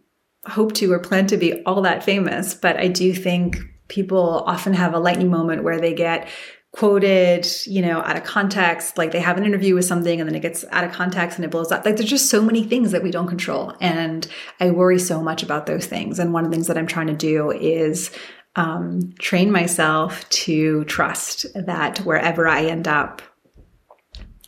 hope 0.46 0.74
to 0.74 0.92
or 0.92 0.98
plan 0.98 1.26
to 1.28 1.36
be 1.36 1.62
all 1.64 1.82
that 1.82 2.04
famous, 2.04 2.54
but 2.54 2.76
I 2.76 2.88
do 2.88 3.12
think 3.12 3.58
people 3.88 4.44
often 4.46 4.74
have 4.74 4.94
a 4.94 4.98
lightning 4.98 5.30
moment 5.30 5.64
where 5.64 5.80
they 5.80 5.94
get 5.94 6.28
quoted, 6.76 7.48
you 7.64 7.80
know, 7.80 8.00
out 8.02 8.18
of 8.18 8.24
context. 8.24 8.98
Like 8.98 9.10
they 9.10 9.20
have 9.20 9.38
an 9.38 9.46
interview 9.46 9.74
with 9.74 9.86
something 9.86 10.20
and 10.20 10.28
then 10.28 10.34
it 10.34 10.40
gets 10.40 10.62
out 10.72 10.84
of 10.84 10.92
context 10.92 11.38
and 11.38 11.44
it 11.46 11.50
blows 11.50 11.72
up. 11.72 11.86
Like 11.86 11.96
there's 11.96 12.10
just 12.10 12.28
so 12.28 12.42
many 12.42 12.64
things 12.64 12.92
that 12.92 13.02
we 13.02 13.10
don't 13.10 13.28
control. 13.28 13.72
And 13.80 14.28
I 14.60 14.70
worry 14.70 14.98
so 14.98 15.22
much 15.22 15.42
about 15.42 15.64
those 15.64 15.86
things. 15.86 16.18
And 16.18 16.34
one 16.34 16.44
of 16.44 16.50
the 16.50 16.54
things 16.54 16.66
that 16.66 16.76
I'm 16.76 16.86
trying 16.86 17.06
to 17.06 17.14
do 17.14 17.50
is 17.50 18.10
um, 18.56 19.14
train 19.18 19.50
myself 19.50 20.28
to 20.28 20.84
trust 20.84 21.46
that 21.54 22.00
wherever 22.00 22.46
I 22.46 22.64
end 22.66 22.86
up, 22.86 23.22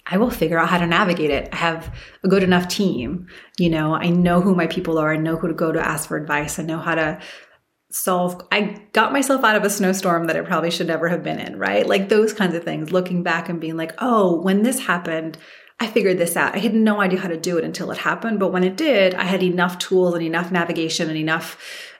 I 0.04 0.18
will 0.18 0.30
figure 0.30 0.58
out 0.58 0.68
how 0.68 0.78
to 0.78 0.86
navigate 0.86 1.30
it. 1.30 1.48
I 1.52 1.56
have 1.56 1.94
a 2.24 2.28
good 2.28 2.42
enough 2.42 2.68
team. 2.68 3.26
You 3.58 3.70
know, 3.70 3.94
I 3.94 4.10
know 4.10 4.42
who 4.42 4.54
my 4.54 4.66
people 4.66 4.98
are. 4.98 5.14
I 5.14 5.16
know 5.16 5.36
who 5.36 5.48
to 5.48 5.54
go 5.54 5.72
to 5.72 5.80
ask 5.80 6.08
for 6.08 6.18
advice. 6.18 6.58
I 6.58 6.62
know 6.62 6.78
how 6.78 6.94
to 6.94 7.20
solve. 7.90 8.40
I 8.52 8.82
got 8.92 9.12
myself 9.12 9.44
out 9.44 9.56
of 9.56 9.64
a 9.64 9.70
snowstorm 9.70 10.26
that 10.26 10.36
I 10.36 10.40
probably 10.42 10.70
should 10.70 10.86
never 10.86 11.08
have 11.08 11.22
been 11.22 11.38
in, 11.38 11.58
right? 11.58 11.86
Like 11.86 12.08
those 12.08 12.32
kinds 12.32 12.54
of 12.54 12.64
things, 12.64 12.92
looking 12.92 13.22
back 13.22 13.48
and 13.48 13.60
being 13.60 13.76
like, 13.76 13.94
oh, 13.98 14.40
when 14.40 14.62
this 14.62 14.80
happened, 14.80 15.38
I 15.80 15.86
figured 15.86 16.18
this 16.18 16.36
out. 16.36 16.54
I 16.54 16.58
had 16.58 16.74
no 16.74 17.00
idea 17.00 17.20
how 17.20 17.28
to 17.28 17.36
do 17.36 17.56
it 17.56 17.64
until 17.64 17.90
it 17.90 17.98
happened. 17.98 18.40
But 18.40 18.52
when 18.52 18.64
it 18.64 18.76
did, 18.76 19.14
I 19.14 19.24
had 19.24 19.42
enough 19.42 19.78
tools 19.78 20.14
and 20.14 20.24
enough 20.24 20.50
navigation 20.50 21.08
and 21.08 21.18
enough 21.18 21.56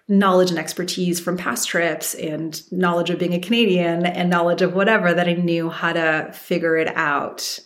knowledge 0.09 0.51
and 0.51 0.59
expertise 0.59 1.21
from 1.21 1.37
past 1.37 1.69
trips 1.69 2.15
and 2.15 2.63
knowledge 2.73 3.11
of 3.11 3.19
being 3.19 3.35
a 3.35 3.41
Canadian 3.41 4.07
and 4.07 4.31
knowledge 4.31 4.63
of 4.63 4.75
whatever 4.75 5.13
that 5.13 5.29
I 5.29 5.35
knew 5.35 5.69
how 5.69 5.93
to 5.93 6.31
figure 6.33 6.77
it 6.77 6.89
out. 6.97 7.61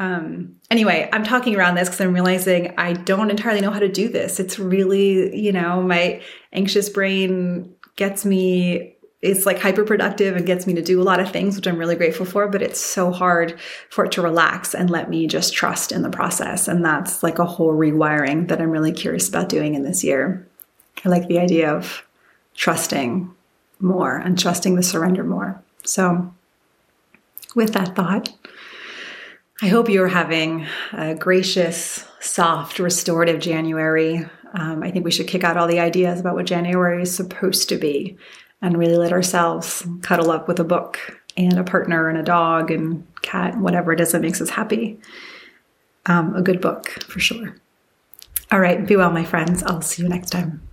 Um, 0.00 0.56
anyway, 0.70 1.08
I'm 1.12 1.24
talking 1.24 1.54
around 1.54 1.74
this 1.74 1.88
because 1.88 2.00
I'm 2.00 2.14
realizing 2.14 2.74
I 2.78 2.94
don't 2.94 3.30
entirely 3.30 3.60
know 3.60 3.70
how 3.70 3.78
to 3.78 3.88
do 3.88 4.08
this. 4.08 4.40
It's 4.40 4.58
really, 4.58 5.38
you 5.38 5.52
know, 5.52 5.82
my 5.82 6.22
anxious 6.52 6.88
brain 6.88 7.72
gets 7.96 8.24
me 8.24 8.96
it's 9.22 9.44
like 9.44 9.58
hyper 9.58 9.84
productive 9.84 10.34
and 10.34 10.46
gets 10.46 10.66
me 10.66 10.72
to 10.72 10.80
do 10.80 11.00
a 11.00 11.04
lot 11.04 11.20
of 11.20 11.30
things, 11.30 11.54
which 11.54 11.66
I'm 11.66 11.76
really 11.76 11.94
grateful 11.94 12.24
for, 12.24 12.48
but 12.48 12.62
it's 12.62 12.80
so 12.80 13.10
hard 13.10 13.60
for 13.90 14.06
it 14.06 14.12
to 14.12 14.22
relax 14.22 14.74
and 14.74 14.88
let 14.88 15.10
me 15.10 15.26
just 15.26 15.52
trust 15.52 15.92
in 15.92 16.00
the 16.00 16.08
process. 16.08 16.68
And 16.68 16.82
that's 16.82 17.22
like 17.22 17.38
a 17.38 17.44
whole 17.44 17.74
rewiring 17.74 18.48
that 18.48 18.62
I'm 18.62 18.70
really 18.70 18.92
curious 18.92 19.28
about 19.28 19.50
doing 19.50 19.74
in 19.74 19.82
this 19.82 20.02
year. 20.02 20.48
I 21.04 21.10
like 21.10 21.28
the 21.28 21.38
idea 21.38 21.70
of 21.70 22.02
trusting 22.54 23.30
more 23.78 24.16
and 24.16 24.38
trusting 24.38 24.76
the 24.76 24.82
surrender 24.82 25.22
more. 25.22 25.62
So, 25.84 26.32
with 27.54 27.74
that 27.74 27.94
thought, 27.94 28.32
I 29.62 29.68
hope 29.68 29.90
you're 29.90 30.08
having 30.08 30.66
a 30.92 31.14
gracious, 31.14 32.04
soft, 32.18 32.78
restorative 32.78 33.40
January. 33.40 34.26
Um, 34.54 34.82
I 34.82 34.90
think 34.90 35.04
we 35.04 35.10
should 35.10 35.28
kick 35.28 35.44
out 35.44 35.56
all 35.56 35.66
the 35.66 35.80
ideas 35.80 36.18
about 36.18 36.34
what 36.34 36.46
January 36.46 37.02
is 37.02 37.14
supposed 37.14 37.68
to 37.68 37.76
be 37.76 38.16
and 38.62 38.78
really 38.78 38.96
let 38.96 39.12
ourselves 39.12 39.86
cuddle 40.02 40.30
up 40.30 40.48
with 40.48 40.60
a 40.60 40.64
book 40.64 40.98
and 41.36 41.58
a 41.58 41.64
partner 41.64 42.08
and 42.08 42.18
a 42.18 42.22
dog 42.22 42.70
and 42.70 43.06
cat, 43.22 43.58
whatever 43.58 43.92
it 43.92 44.00
is 44.00 44.12
that 44.12 44.22
makes 44.22 44.40
us 44.40 44.50
happy. 44.50 44.98
Um, 46.06 46.34
a 46.34 46.42
good 46.42 46.60
book 46.60 46.88
for 46.88 47.20
sure. 47.20 47.56
All 48.50 48.60
right, 48.60 48.86
be 48.86 48.96
well, 48.96 49.12
my 49.12 49.24
friends. 49.24 49.62
I'll 49.62 49.82
see 49.82 50.02
you 50.02 50.08
next 50.08 50.30
time. 50.30 50.69